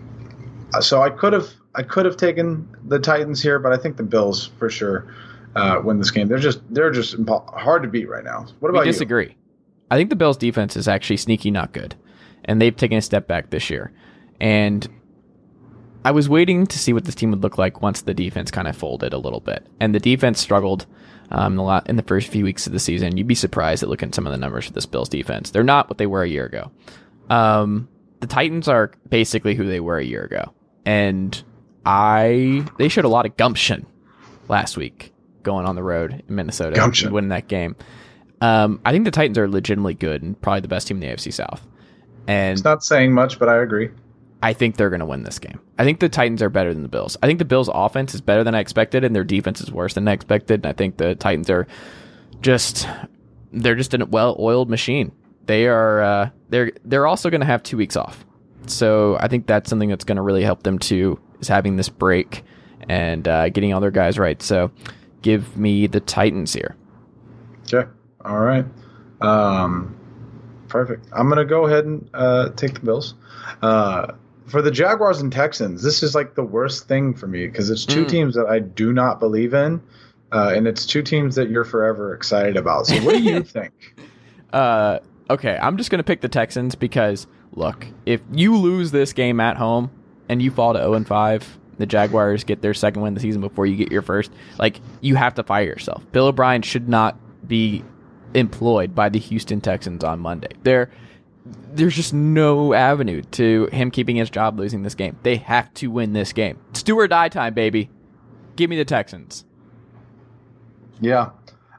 [0.81, 4.03] so I could have I could have taken the Titans here, but I think the
[4.03, 5.07] Bills for sure
[5.55, 6.29] uh, win this game.
[6.29, 8.47] They're just they're just impo- hard to beat right now.
[8.61, 8.93] What We about you?
[8.93, 9.37] disagree.
[9.91, 11.95] I think the Bills' defense is actually sneaky, not good,
[12.45, 13.93] and they've taken a step back this year.
[14.41, 14.87] And
[16.07, 18.69] I was waiting to see what this team would look like once the defense kind
[18.69, 20.87] of folded a little bit, and the defense struggled
[21.33, 23.17] um, the lot in the first few weeks of the season.
[23.17, 25.51] You'd be surprised at looking at some of the numbers for this Bills defense.
[25.51, 26.71] They're not what they were a year ago.
[27.29, 27.89] Um,
[28.21, 30.55] the Titans are basically who they were a year ago,
[30.85, 31.43] and
[31.85, 33.85] I they showed a lot of gumption
[34.49, 37.13] last week going on the road in Minnesota Gumption.
[37.13, 37.75] winning that game.
[38.41, 41.17] Um, I think the Titans are legitimately good and probably the best team in the
[41.17, 41.67] AFC South.
[42.29, 43.91] And It's not saying much, but I agree.
[44.47, 45.59] I think they're going to win this game.
[45.77, 47.17] I think the Titans are better than the Bills.
[47.21, 49.95] I think the Bills' offense is better than I expected, and their defense is worse
[49.95, 50.61] than I expected.
[50.61, 51.67] And I think the Titans are
[52.43, 52.87] just
[53.53, 55.11] they're just a well-oiled machine.
[55.47, 58.25] They are uh, they're they're also going to have two weeks off,
[58.69, 61.19] so I think that's something that's going to really help them too.
[61.41, 62.45] Is having this break
[62.89, 64.41] and uh, getting all their guys right.
[64.41, 64.71] So
[65.23, 66.77] give me the Titans here.
[67.75, 67.91] Okay.
[68.25, 68.65] All right.
[69.21, 69.97] Um,
[70.69, 71.09] perfect.
[71.13, 73.15] I'm gonna go ahead and uh, take the Bills.
[73.61, 74.13] Uh,
[74.47, 77.85] for the Jaguars and Texans, this is like the worst thing for me because it's
[77.85, 78.09] two Mm.
[78.09, 79.81] teams that I do not believe in,
[80.33, 82.87] uh, and it's two teams that you're forever excited about.
[82.87, 83.73] So, what do you think?
[84.53, 89.41] Uh, okay, I'm just gonna pick the Texans because look, if you lose this game
[89.41, 89.91] at home
[90.29, 93.21] and you fall to 0 and 5, the Jaguars get their second win of the
[93.21, 94.31] season before you get your first.
[94.59, 96.05] Like you have to fire yourself.
[96.13, 97.19] Bill O'Brien should not
[97.49, 97.85] be
[98.35, 100.49] employed by the Houston Texans on Monday.
[100.63, 100.91] There,
[101.73, 105.17] there's just no avenue to him keeping his job losing this game.
[105.23, 106.59] They have to win this game.
[106.71, 107.91] It's do or die time, baby.
[108.57, 109.45] Give me the Texans.
[111.01, 111.31] Yeah.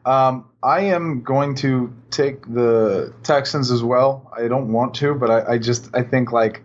[0.05, 4.31] Um, I am going to take the Texans as well.
[4.37, 6.63] I don't want to, but I, I just I think like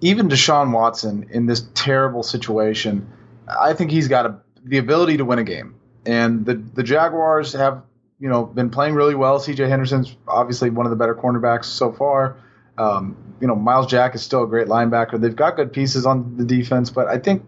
[0.00, 3.06] even Deshaun Watson in this terrible situation,
[3.48, 5.76] I think he's got a, the ability to win a game.
[6.06, 7.82] And the the Jaguars have
[8.24, 9.38] you know been playing really well.
[9.38, 9.68] C.J.
[9.68, 12.38] Henderson's obviously one of the better cornerbacks so far.
[12.78, 15.20] Um, you know Myles Jack is still a great linebacker.
[15.20, 17.44] They've got good pieces on the defense, but I think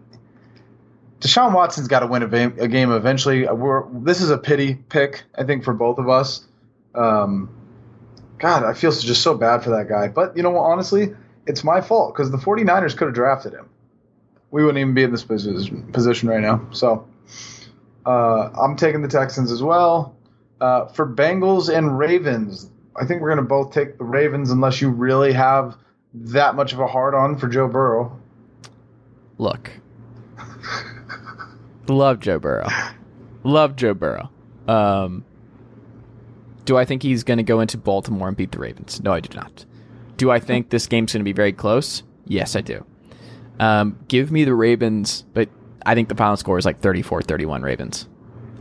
[1.19, 3.47] Deshaun Watson's got to win a, va- a game eventually.
[3.47, 6.45] We're, this is a pity pick, I think, for both of us.
[6.93, 7.49] Um,
[8.37, 10.09] God, I feel just so bad for that guy.
[10.09, 11.15] But, you know honestly,
[11.47, 13.67] it's my fault because the 49ers could have drafted him.
[14.51, 16.67] We wouldn't even be in this position, position right now.
[16.71, 17.07] So
[18.05, 20.16] uh, I'm taking the Texans as well.
[20.59, 24.81] Uh, for Bengals and Ravens, I think we're going to both take the Ravens unless
[24.81, 25.77] you really have
[26.13, 28.19] that much of a hard on for Joe Burrow.
[29.37, 29.71] Look,
[31.87, 32.67] love Joe Burrow.
[33.43, 34.29] Love Joe Burrow.
[34.67, 35.23] Um,
[36.65, 39.01] do I think he's going to go into Baltimore and beat the Ravens?
[39.01, 39.65] No, I do not.
[40.17, 42.03] Do I think this game's going to be very close?
[42.25, 42.83] Yes, I do.
[43.59, 45.49] Um, give me the Ravens, but
[45.85, 48.07] I think the final score is like 34 31 Ravens.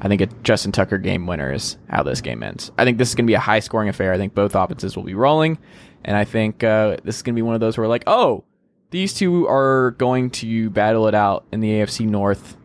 [0.01, 2.71] I think a Justin Tucker game winner is how this game ends.
[2.79, 4.13] I think this is going to be a high scoring affair.
[4.13, 5.59] I think both offenses will be rolling.
[6.05, 8.45] And I think uh, this is going to be one of those where, like, oh,
[8.91, 12.57] these two are going to battle it out in the AFC North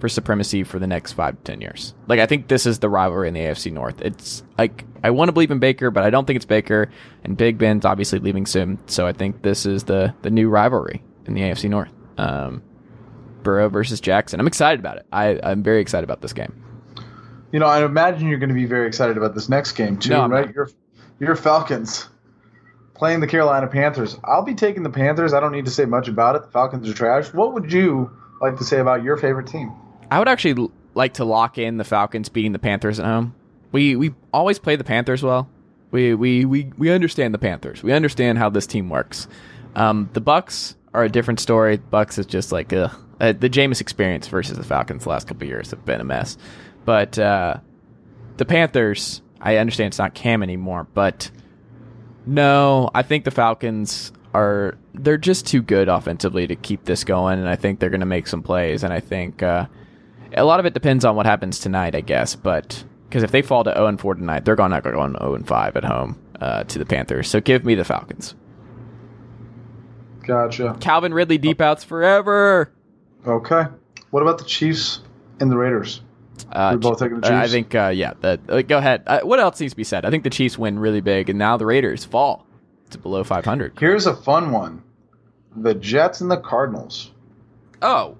[0.00, 1.94] for supremacy for the next five to ten years.
[2.08, 4.00] Like I think this is the rivalry in the AFC North.
[4.00, 6.90] It's like I want to believe in Baker, but I don't think it's Baker.
[7.22, 11.02] And Big Ben's obviously leaving soon, so I think this is the the new rivalry
[11.26, 11.92] in the AFC North.
[12.16, 12.62] Um,
[13.42, 14.40] Burrow versus Jackson.
[14.40, 15.06] I'm excited about it.
[15.12, 16.52] I, I'm very excited about this game.
[17.52, 20.10] You know, I imagine you're going to be very excited about this next game too,
[20.10, 20.46] No, right?
[20.46, 20.54] not.
[20.54, 20.70] Your
[21.18, 22.08] your Falcons
[22.94, 24.16] playing the Carolina Panthers.
[24.24, 25.32] I'll be taking the Panthers.
[25.34, 26.42] I don't need to say much about it.
[26.42, 27.32] The Falcons are trash.
[27.34, 28.10] What would you
[28.40, 29.72] like to say about your favorite team?
[30.10, 33.34] I would actually l- like to lock in the Falcons beating the Panthers at home.
[33.72, 35.48] We we always play the Panthers well.
[35.90, 37.82] We we we, we understand the Panthers.
[37.82, 39.26] We understand how this team works.
[39.74, 41.76] Um, the Bucks are a different story.
[41.78, 42.92] Bucks is just like ugh.
[43.20, 46.04] Uh, the Jameis experience versus the Falcons the last couple of years have been a
[46.04, 46.38] mess.
[46.84, 47.58] But uh,
[48.38, 51.30] the Panthers, I understand it's not Cam anymore, but
[52.26, 57.38] no, I think the Falcons are they're just too good offensively to keep this going,
[57.38, 58.82] and I think they're going to make some plays.
[58.84, 59.66] And I think uh,
[60.34, 62.34] a lot of it depends on what happens tonight, I guess.
[62.34, 65.16] But because if they fall to zero and four tonight, they're going to go on
[65.18, 67.28] zero and five at home uh, to the Panthers.
[67.28, 68.34] So give me the Falcons.
[70.22, 70.76] Gotcha.
[70.80, 72.72] Calvin Ridley deep outs forever.
[73.26, 73.64] Okay.
[74.10, 75.00] What about the Chiefs
[75.40, 76.00] and the Raiders?
[76.50, 78.14] Uh, We're both taking the uh, I think, uh, yeah.
[78.20, 79.02] The, uh, go ahead.
[79.06, 80.04] Uh, what else needs to be said?
[80.04, 82.46] I think the Chiefs win really big, and now the Raiders fall
[82.90, 83.78] to below 500.
[83.78, 84.82] Here's a fun one:
[85.54, 87.10] the Jets and the Cardinals.
[87.82, 88.16] Oh,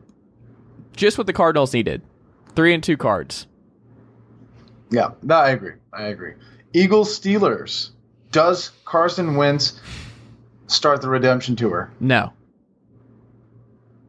[0.94, 2.02] just what the Cardinals needed.
[2.54, 3.46] Three and two cards.
[4.90, 5.74] Yeah, no, I agree.
[5.92, 6.34] I agree.
[6.72, 7.90] Eagles Steelers.
[8.32, 9.80] Does Carson Wentz
[10.66, 11.90] start the redemption tour?
[12.00, 12.32] No,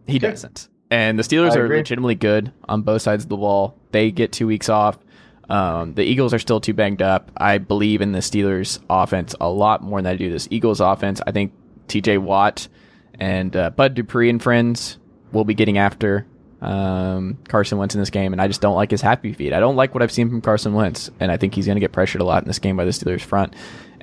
[0.05, 0.29] he Okay.
[0.31, 0.67] doesn't.
[0.91, 1.77] And the Steelers I are agree.
[1.77, 3.75] legitimately good on both sides of the ball.
[3.91, 4.99] They get two weeks off.
[5.49, 7.31] Um, the Eagles are still too banged up.
[7.35, 11.21] I believe in the Steelers offense a lot more than I do this Eagles offense.
[11.25, 11.53] I think
[11.87, 12.19] T.J.
[12.19, 12.67] Watt
[13.19, 14.97] and uh, Bud Dupree and friends
[15.31, 16.25] will be getting after
[16.61, 19.53] um, Carson Wentz in this game, and I just don't like his happy feet.
[19.53, 21.81] I don't like what I've seen from Carson Wentz, and I think he's going to
[21.81, 23.53] get pressured a lot in this game by the Steelers front.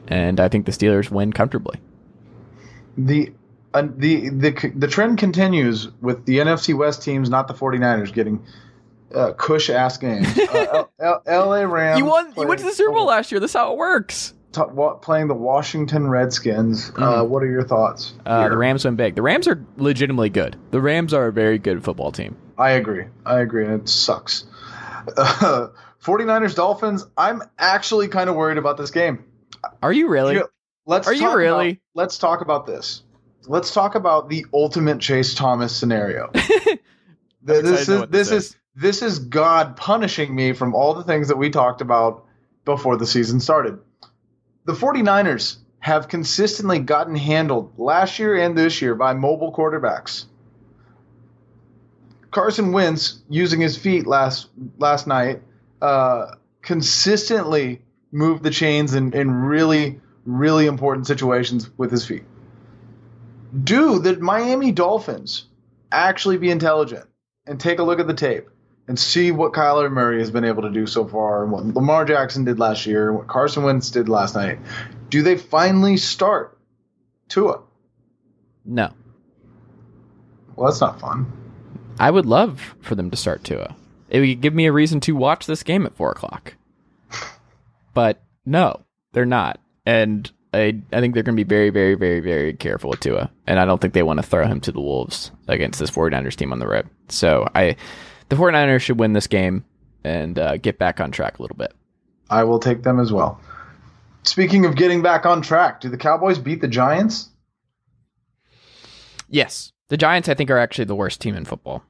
[0.09, 1.79] And I think the Steelers win comfortably.
[2.97, 3.33] The
[3.75, 8.45] uh, the the the trend continues with the NFC West teams, not the 49ers, getting
[9.15, 10.27] uh, cush ass games.
[10.39, 11.99] Uh, L- L- LA Rams.
[11.99, 12.33] You won.
[12.37, 13.41] You went to the Super Bowl last year.
[13.41, 14.35] That's how it works.
[14.53, 14.63] t-
[15.03, 16.91] playing the Washington Redskins.
[16.97, 18.15] Uh, what are your thoughts?
[18.27, 19.15] Uh, the Rams went big.
[19.15, 20.57] The Rams are legitimately good.
[20.71, 22.37] The Rams are a very good football team.
[22.57, 23.05] I agree.
[23.25, 23.65] I agree.
[23.67, 24.45] and It sucks.
[25.17, 25.69] Uh,
[26.05, 27.07] 49ers Dolphins.
[27.17, 29.25] I'm actually kind of worried about this game.
[29.83, 30.35] Are you really?
[30.37, 30.43] Yeah,
[30.85, 31.69] Let's Are you really?
[31.71, 33.03] about- let's talk about this.
[33.49, 36.31] Let's talk about the ultimate Chase Thomas scenario.
[36.35, 36.81] Th-
[37.45, 41.37] this is this this is this is God punishing me from all the things that
[41.37, 42.25] we talked about
[42.65, 43.79] before the season started.
[44.67, 50.27] The 49ers have consistently gotten handled last year and this year by mobile quarterbacks.
[52.31, 55.43] Carson Wentz using his feet last last night
[55.81, 57.81] uh, consistently
[58.13, 62.25] moved the chains in, in really really important situations with his feet.
[63.65, 65.47] Do the Miami Dolphins
[65.91, 67.07] actually be intelligent
[67.47, 68.49] and take a look at the tape
[68.87, 72.05] and see what Kyler Murray has been able to do so far and what Lamar
[72.05, 74.59] Jackson did last year and what Carson Wentz did last night?
[75.11, 76.59] Do they finally start
[77.29, 77.61] Tua?
[78.65, 78.93] No.
[80.57, 81.31] Well, that's not fun.
[81.99, 83.77] I would love for them to start Tua.
[84.09, 86.55] It would give me a reason to watch this game at four o'clock.
[87.95, 89.59] But no, they're not.
[89.85, 93.31] And I, I think they're going to be very, very, very, very careful with Tua.
[93.47, 96.37] And I don't think they want to throw him to the Wolves against this 49ers
[96.37, 96.89] team on the road.
[97.09, 97.77] So I,
[98.29, 99.65] the 49ers should win this game
[100.05, 101.75] and uh, get back on track a little bit.
[102.31, 103.41] I will take them as well.
[104.23, 107.31] Speaking of getting back on track, do the Cowboys beat the Giants?
[109.29, 109.73] Yes.
[109.89, 111.83] The Giants, I think, are actually the worst team in football.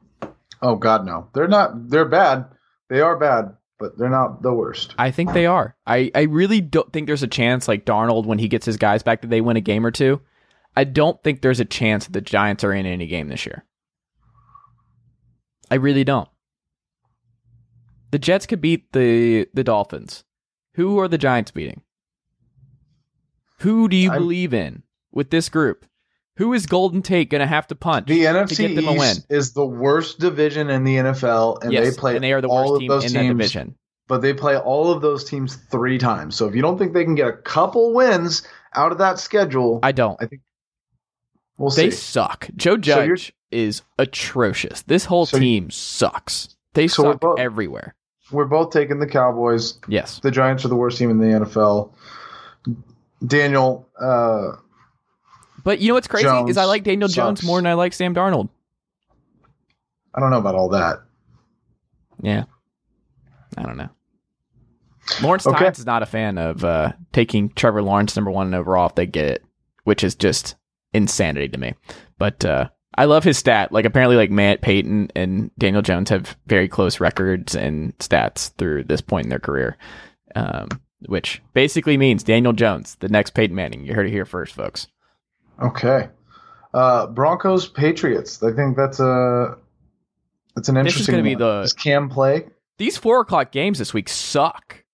[0.63, 1.29] Oh God, no.
[1.35, 1.91] They're not.
[1.91, 2.47] They're bad.
[2.89, 4.95] They are bad, but they're not the worst.
[4.99, 5.76] I think they are.
[5.87, 9.03] I, I really don't think there's a chance, like Darnold, when he gets his guys
[9.03, 10.20] back, that they win a game or two.
[10.76, 13.64] I don't think there's a chance that the Giants are in any game this year.
[15.70, 16.29] I really don't.
[18.11, 20.24] The Jets could beat the the Dolphins.
[20.74, 21.83] Who are the Giants beating?
[23.61, 25.85] Who do you I'm- believe in with this group?
[26.39, 28.95] Who is Golden Tate going to have to punch The to NFC get them a
[28.95, 29.16] win?
[29.28, 32.49] Is the worst division in the NFL, and yes, they play and they are the
[32.49, 33.74] all worst of team those in teams, that division.
[34.07, 36.36] But they play all of those teams three times.
[36.36, 39.80] So if you don't think they can get a couple wins out of that schedule,
[39.82, 40.16] I don't.
[40.22, 40.43] I think
[41.59, 41.97] we'll They see.
[41.97, 42.49] suck.
[42.57, 44.82] Joe So Judge is atrocious.
[44.82, 46.57] This whole So team sucks.
[46.74, 47.95] They So we're suck both- everywhere.
[48.30, 49.78] We're both taking the Cowboys.
[49.89, 50.20] Yes.
[50.20, 51.93] The Giants are the worst team in the NFL.
[53.26, 54.53] Daniel, uh,
[55.65, 57.93] But you know what's crazy Jones is I like Daniel Jones more than I like
[57.93, 58.49] Sam Darnold.
[60.15, 61.03] I don't know about all that.
[62.23, 62.45] Yeah.
[63.57, 63.89] I don't know.
[65.23, 65.59] Lawrence Okay.
[65.65, 69.07] Tynes is not a fan of uh, taking Trevor Lawrence number one overall if they
[69.07, 69.45] get it,
[69.85, 70.57] which is just
[70.93, 71.75] insanity to me.
[72.19, 73.73] But uh, I love his stat.
[73.73, 78.85] Like apparently, like Matt Payton and Daniel Jones have very close records and stats through
[78.85, 79.79] this point in their career,
[80.35, 80.69] um,
[81.07, 83.85] which basically means Daniel Jones, the next Peyton Manning.
[83.85, 84.89] You heard it here first, folks.
[85.61, 86.09] Okay.
[86.75, 88.43] Uh, Broncos Patriots.
[88.43, 89.57] I think that's a
[90.55, 90.99] that's an interesting.
[91.01, 92.47] This is gonna be the- Does Cam play?
[92.79, 94.85] These four o'clock games this week suck.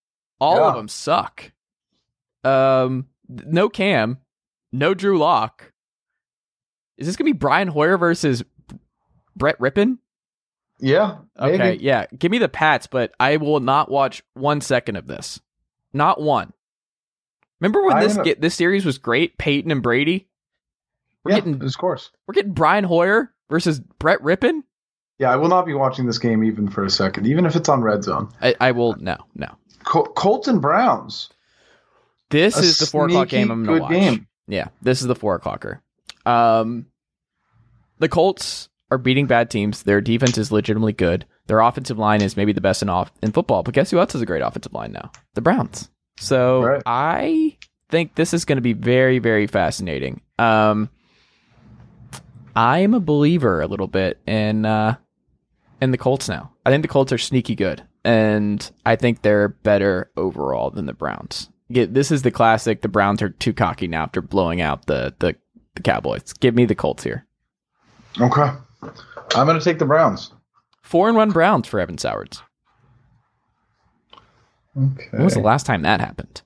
[0.41, 1.53] All of them suck.
[2.45, 4.19] Um, no Cam,
[4.73, 5.73] no Drew Lock.
[6.97, 8.43] Is this gonna be Brian Hoyer versus
[9.37, 9.99] Brett Rypien?
[10.81, 11.19] Yeah.
[11.39, 12.07] Okay, yeah.
[12.19, 15.41] Give me the Pats, but I will not watch one second of this.
[15.93, 16.53] Not one.
[17.61, 19.39] Remember when I'm this get this series was great?
[19.39, 20.29] Peyton and Brady.
[21.25, 22.11] We're yeah, getting of course.
[22.27, 24.63] we're getting Brian Hoyer versus Brett Rypien.
[25.19, 27.69] Yeah, I will not be watching this game even for a second, even if it's
[27.69, 28.31] on Red Zone.
[28.43, 29.49] I, I will no no.
[29.85, 31.31] Col- Colts and Browns.
[32.31, 33.91] This A is the four o'clock game I'm gonna watch.
[33.93, 34.27] game.
[34.49, 35.81] Yeah, this is the four o'clocker.
[36.27, 36.87] Um,
[37.99, 39.83] the Colts are beating bad teams.
[39.85, 41.27] Their defense is legitimately good.
[41.47, 43.63] Their offensive line is maybe the best in off in football.
[43.63, 45.11] But guess who else has a great offensive line now?
[45.35, 45.89] The Browns.
[46.17, 46.83] So Right.
[46.87, 47.57] I
[47.91, 50.21] think this is going to be very very fascinating.
[50.39, 50.89] Um,
[52.57, 54.97] I am a believer a little bit in uh,
[55.81, 56.53] in the Colts now.
[56.65, 60.93] I think the Colts are sneaky good, and I think they're better overall than the
[60.93, 61.51] Browns.
[61.69, 62.83] Yeah, this is the classic.
[62.83, 65.37] The Browns are too cocky now after blowing out the the,
[65.75, 66.33] the Cowboys.
[66.35, 67.27] Give me the Colts here.
[68.21, 68.51] Okay.
[69.35, 70.31] I'm going to take the Browns.
[70.83, 72.43] Four and one Browns for Evan Sowards.
[74.77, 75.09] Okay.
[75.11, 76.43] When was the last time that happened?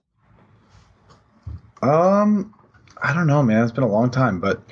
[1.83, 2.55] Um,
[3.03, 3.63] I don't know, man.
[3.63, 4.63] It's been a long time, but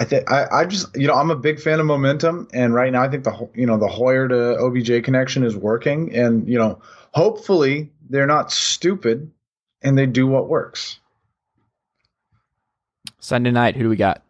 [0.00, 3.02] I think I, just you know I'm a big fan of momentum, and right now
[3.02, 6.80] I think the you know the Hoyer to OBJ connection is working, and you know
[7.12, 9.30] hopefully they're not stupid
[9.82, 10.98] and they do what works.
[13.18, 14.22] Sunday night, who do we got?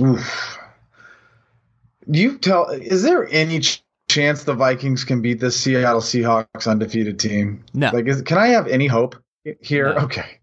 [0.00, 0.58] Oof.
[2.06, 2.70] You tell.
[2.70, 7.64] Is there any ch- chance the Vikings can beat this Seattle Seahawks undefeated team?
[7.74, 7.90] No.
[7.92, 9.16] Like, is, can I have any hope
[9.60, 9.92] here?
[9.92, 10.00] No.
[10.04, 10.39] Okay.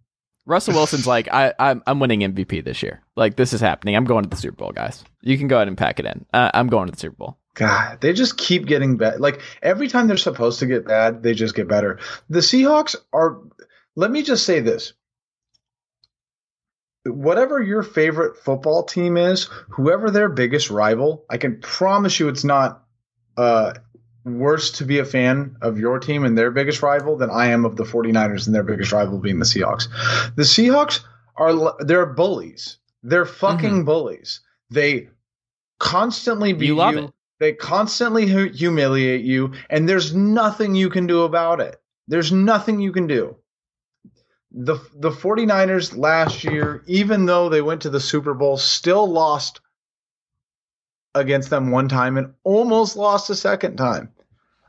[0.48, 3.04] Russell Wilson's like, I, I'm, I'm winning MVP this year.
[3.16, 3.96] Like, this is happening.
[3.96, 5.04] I'm going to the Super Bowl, guys.
[5.22, 6.26] You can go ahead and pack it in.
[6.34, 7.38] Uh, I'm going to the Super Bowl.
[7.54, 9.20] God, they just keep getting bad.
[9.20, 12.00] Like every time they're supposed to get bad, they just get better.
[12.30, 13.40] The Seahawks are.
[13.96, 14.94] Let me just say this.
[17.04, 22.44] Whatever your favorite football team is, whoever their biggest rival, I can promise you it's
[22.44, 22.84] not
[23.38, 23.74] uh,
[24.28, 27.66] worse to be a fan of your team and their biggest rival than I am
[27.66, 29.88] of the 49ers and their biggest rival being the Seahawks.
[30.36, 31.02] The Seahawks
[31.36, 32.78] are they're bullies.
[33.04, 33.86] They're fucking mm-hmm.
[33.86, 34.42] bullies.
[34.70, 35.10] They
[35.80, 37.14] constantly beat You you.
[37.40, 41.80] They constantly hu- humiliate you, and there's nothing you can do about it.
[42.08, 43.36] There's nothing you can do.
[44.52, 49.62] The the 49ers last year, even though they went to the Super Bowl, still lost
[51.14, 54.10] against them one time and almost lost a second time.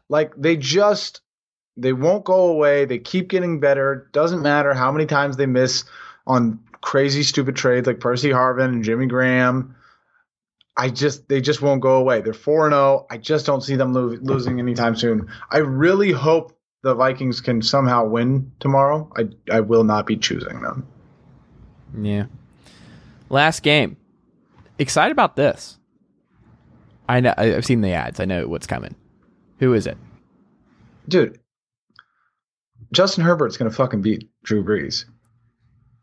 [0.09, 1.21] Like they just
[1.77, 2.85] they won't go away.
[2.85, 4.09] They keep getting better.
[4.13, 5.85] Doesn't matter how many times they miss
[6.27, 9.75] on crazy stupid trades like Percy Harvin and Jimmy Graham.
[10.77, 12.21] I just they just won't go away.
[12.21, 13.07] They're 4 and 0.
[13.11, 15.29] I just don't see them lo- losing anytime soon.
[15.51, 19.11] I really hope the Vikings can somehow win tomorrow.
[19.17, 20.87] I I will not be choosing them.
[22.01, 22.27] Yeah.
[23.29, 23.97] Last game.
[24.79, 25.79] Excited about this.
[27.09, 27.35] I know.
[27.37, 28.21] I've seen the ads.
[28.21, 28.95] I know what's coming.
[29.59, 29.97] Who is it?
[31.09, 31.39] Dude,
[32.93, 35.05] Justin Herbert's going to fucking beat Drew Brees.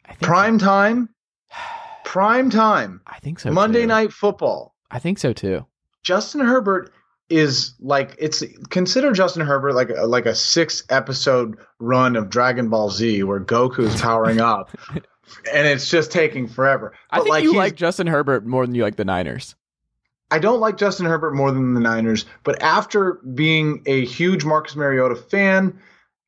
[0.06, 1.10] I think Prime time.
[2.06, 3.02] Prime time.
[3.08, 3.52] I think so.
[3.52, 3.88] Monday too.
[3.88, 4.76] night football.
[4.92, 5.66] I think so too.
[6.04, 6.92] Justin Herbert
[7.30, 12.70] is like it's consider Justin Herbert like a, like a six episode run of Dragon
[12.70, 16.94] Ball Z where Goku's powering up, and it's just taking forever.
[17.10, 19.56] I But, think you like Justin Herbert more than you like the Niners.
[20.32, 24.76] I don't like Justin Herbert more than the Niners, but after being a huge Marcus
[24.76, 25.80] Mariota fan,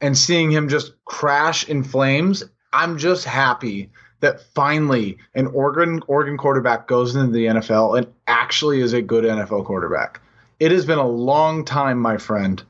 [0.02, 2.44] and seeing him just crash in flames,
[2.74, 3.90] I'm just happy
[4.20, 9.24] that finally an Oregon Oregon quarterback goes into the NFL and actually is a good
[9.24, 10.22] NFL quarterback.
[10.60, 12.62] It has been a long time, my friend,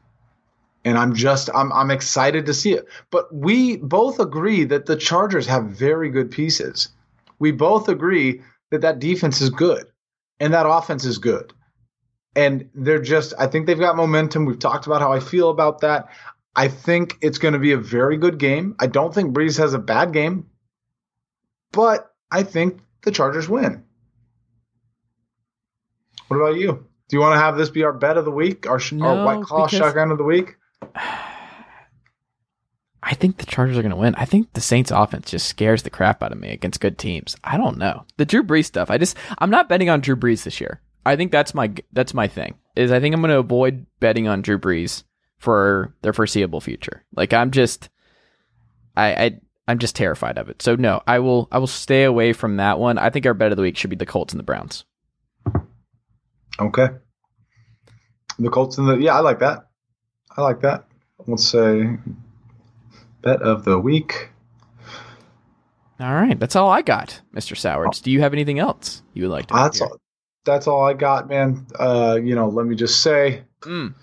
[0.83, 2.87] and I'm just I'm I'm excited to see it.
[3.11, 6.89] But we both agree that the Chargers have very good pieces.
[7.39, 9.85] We both agree that that defense is good
[10.39, 11.53] and that offense is good.
[12.35, 14.45] And they're just I think they've got momentum.
[14.45, 16.09] We've talked about how I feel about that.
[16.55, 18.75] I think it's going to be a very good game.
[18.79, 20.47] I don't think Brees has a bad game,
[21.71, 23.83] but I think the Chargers win.
[26.27, 26.85] What about you?
[27.07, 29.15] Do you want to have this be our bet of the week, our, sh- our
[29.15, 30.55] No, White Claw shotgun of the week?
[33.09, 34.15] I think the Chargers are going to win.
[34.15, 37.37] I think the Saints offense just scares the crap out of me against good teams.
[37.41, 38.03] I don't know.
[38.17, 38.91] The Drew Brees stuff.
[38.91, 40.81] I just I'm not betting on Drew Brees this year.
[41.05, 42.55] I think that's my that's my thing.
[42.75, 45.03] Is I think I'm going to avoid betting on Drew Brees
[45.37, 47.05] for their foreseeable future.
[47.15, 47.87] Like I'm just
[48.97, 49.39] I I
[49.69, 50.61] I'm just terrified of it.
[50.61, 52.97] So no, I will I will stay away from that one.
[52.97, 54.83] I think our bet of the week should be the Colts and the Browns.
[56.59, 56.89] Okay.
[58.37, 59.69] The Colts and the yeah, I like that.
[60.35, 60.87] I like that.
[61.25, 61.97] Let's say
[63.27, 64.29] bet of the week.
[65.99, 67.57] All right, that's all I got, Mr.
[67.57, 67.99] Sowards.
[68.01, 69.53] Do you have anything else you would like to?
[69.55, 69.97] That's all.
[70.45, 71.65] That's all I got, man.
[71.77, 73.95] Uh, you know, let me just say Mm.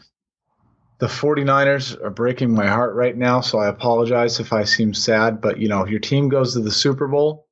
[0.98, 5.40] the 49ers are breaking my heart right now, so I apologize if I seem sad,
[5.40, 7.46] but you know, if your team goes to the Super Bowl,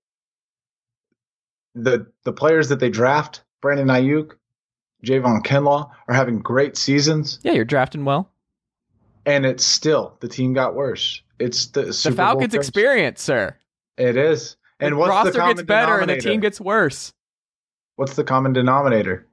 [1.75, 4.33] the the players that they draft, Brandon Aiyuk,
[5.07, 8.29] Javon Kinlaw, are having great seasons, Yeah, you're drafting well.
[9.25, 11.23] and it's still the team got worse.
[11.43, 13.57] It's the The Falcons' experience, sir.
[13.97, 14.57] It is.
[14.81, 17.13] And the what's roster the common gets better and the team gets worse.
[17.97, 19.27] What's the common denominator?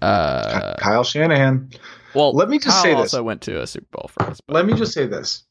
[0.00, 1.70] Uh, Kyle Shanahan.
[2.14, 3.14] well, let me just Kyle say this.
[3.14, 4.40] also went to a Super Bowl for us.
[4.46, 5.44] But Let me just say this.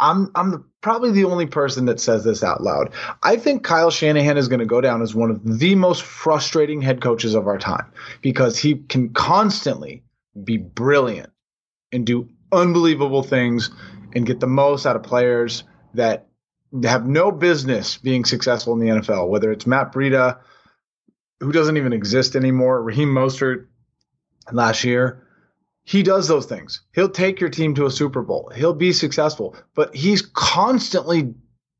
[0.00, 2.92] I'm I'm the, probably the only person that says this out loud.
[3.22, 6.80] I think Kyle Shanahan is going to go down as one of the most frustrating
[6.80, 7.86] head coaches of our time
[8.22, 10.04] because he can constantly
[10.44, 11.30] be brilliant
[11.90, 13.70] and do unbelievable things
[14.14, 16.26] and get the most out of players that
[16.82, 19.28] have no business being successful in the NFL.
[19.28, 20.38] Whether it's Matt Breida,
[21.40, 23.66] who doesn't even exist anymore, Raheem Mostert
[24.52, 25.24] last year,
[25.84, 26.82] he does those things.
[26.94, 28.52] He'll take your team to a Super Bowl.
[28.54, 31.34] He'll be successful, but he's constantly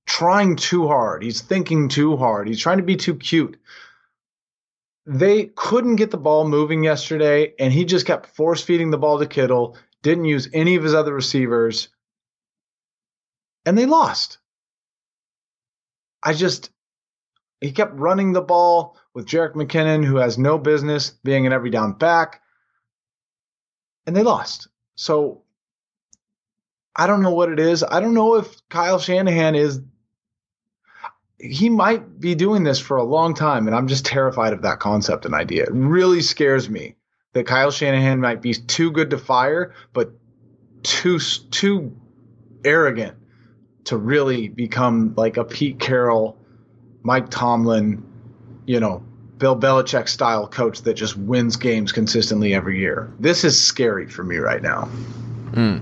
[0.06, 1.22] trying too hard.
[1.22, 2.48] He's thinking too hard.
[2.48, 3.58] He's trying to be too cute.
[5.04, 9.18] They couldn't get the ball moving yesterday, and he just kept force feeding the ball
[9.18, 11.88] to Kittle, didn't use any of his other receivers,
[13.68, 14.38] and they lost.
[16.22, 16.70] I just,
[17.60, 21.68] he kept running the ball with Jerick McKinnon, who has no business being an every
[21.68, 22.40] down back
[24.06, 24.68] and they lost.
[24.94, 25.42] So
[26.96, 27.84] I don't know what it is.
[27.84, 29.82] I don't know if Kyle Shanahan is.
[31.38, 34.80] He might be doing this for a long time, and I'm just terrified of that
[34.80, 35.64] concept and idea.
[35.64, 36.96] It really scares me
[37.34, 40.10] that Kyle Shanahan might be too good to fire, but
[40.82, 41.94] too too
[42.64, 43.14] arrogant
[43.88, 46.36] to really become like a Pete Carroll,
[47.02, 48.02] Mike Tomlin,
[48.66, 49.02] you know,
[49.38, 53.10] Bill Belichick style coach that just wins games consistently every year.
[53.18, 54.84] This is scary for me right now.
[55.54, 55.78] Hmm.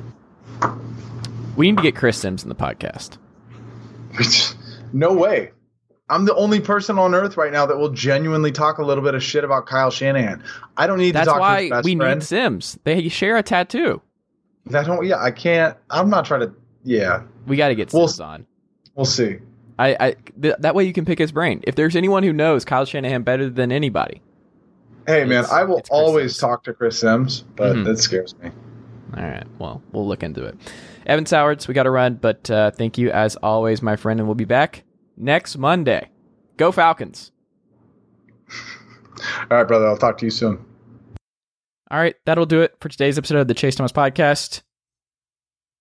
[1.56, 3.18] we need to get Chris Sims in the podcast.
[4.92, 5.50] no way.
[6.08, 9.16] I'm the only person on earth right now that will genuinely talk a little bit
[9.16, 10.44] of shit about Kyle Shanahan.
[10.76, 12.20] I don't need That's to talk to why his best we friend.
[12.20, 12.78] need Sims.
[12.84, 14.00] They share a tattoo.
[14.66, 15.04] That don't.
[15.04, 15.76] Yeah, I can't.
[15.90, 16.54] I'm not trying to.
[16.86, 18.46] Yeah, We got to get Well, Sims on.
[18.94, 19.38] we'll see.
[19.78, 21.60] I, I th- that way you can pick his brain.
[21.64, 24.22] If there's anyone who knows Kyle Shanahan better than anybody,
[25.06, 26.38] Hey man, I will always Sims.
[26.40, 27.88] talk to Chris Sims, but Mhm.
[27.88, 28.50] it scares me.
[29.16, 29.44] All right.
[29.58, 30.56] Well, we'll look into it.
[31.06, 34.28] Evan Sowards, we got to run, but uh, thank you as always, my friend, and
[34.28, 34.82] we'll be back
[35.16, 36.08] next Monday.
[36.56, 37.30] Go Falcons!
[39.50, 39.86] All right, brother.
[39.86, 40.64] I'll talk to you soon.
[41.90, 44.62] All right, that'll do it for today's episode of the Chase Thomas Podcast.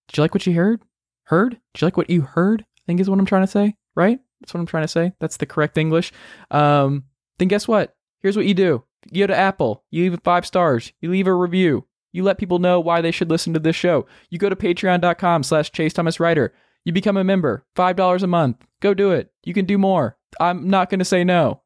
[0.08, 0.80] Did you like what you heard?
[1.26, 1.58] Heard?
[1.74, 2.62] Did you like what you heard?
[2.62, 4.20] I think is what I'm trying to say, right?
[4.40, 5.12] That's what I'm trying to say.
[5.20, 6.12] That's the correct English.
[6.50, 7.04] Um,
[7.38, 7.96] then guess what?
[8.20, 8.84] Here's what you do.
[9.10, 12.58] You go to Apple, you leave five stars, you leave a review, you let people
[12.58, 14.06] know why they should listen to this show.
[14.30, 16.52] You go to patreon.com slash Chase Thomas Writer.
[16.84, 18.64] You become a member, $5 a month.
[18.80, 19.30] Go do it.
[19.44, 20.16] You can do more.
[20.40, 21.62] I'm not going to say no.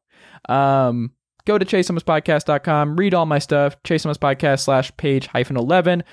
[0.49, 1.11] Um,
[1.45, 6.03] go to chasethomaspodcast.com, read all my stuff, Chase Thomas Podcast slash page hyphen 11.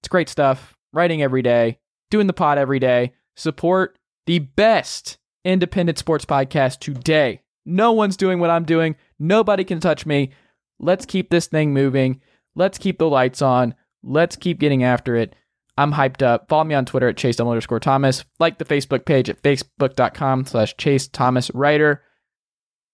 [0.00, 0.76] It's great stuff.
[0.92, 1.78] Writing every day,
[2.10, 3.12] doing the pod every day.
[3.36, 7.42] Support the best independent sports podcast today.
[7.64, 8.96] No one's doing what I'm doing.
[9.18, 10.32] Nobody can touch me.
[10.78, 12.20] Let's keep this thing moving.
[12.54, 13.74] Let's keep the lights on.
[14.02, 15.34] Let's keep getting after it.
[15.76, 16.48] I'm hyped up.
[16.48, 18.24] Follow me on Twitter at Chase underscore Thomas.
[18.40, 22.02] Like the Facebook page at facebook.com slash Chase Thomas Writer.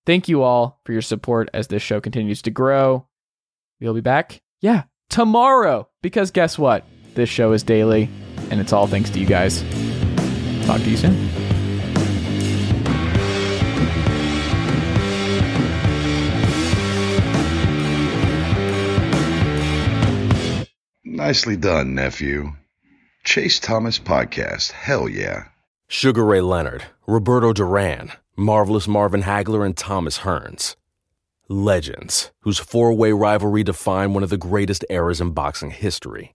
[0.06, 3.06] Thank you all for your support as this show continues to grow.
[3.80, 5.88] We'll be back, yeah, tomorrow.
[6.02, 6.84] Because guess what?
[7.14, 8.10] This show is daily,
[8.54, 9.62] and it's all thanks to you guys.
[10.64, 11.28] Talk to you soon.
[21.04, 22.52] Nicely done, nephew.
[23.24, 24.70] Chase Thomas Podcast.
[24.70, 25.48] Hell yeah.
[25.88, 30.76] Sugar Ray Leonard, Roberto Duran, Marvelous Marvin Hagler, and Thomas Hearns.
[31.48, 36.34] Legends, whose four way rivalry defined one of the greatest eras in boxing history.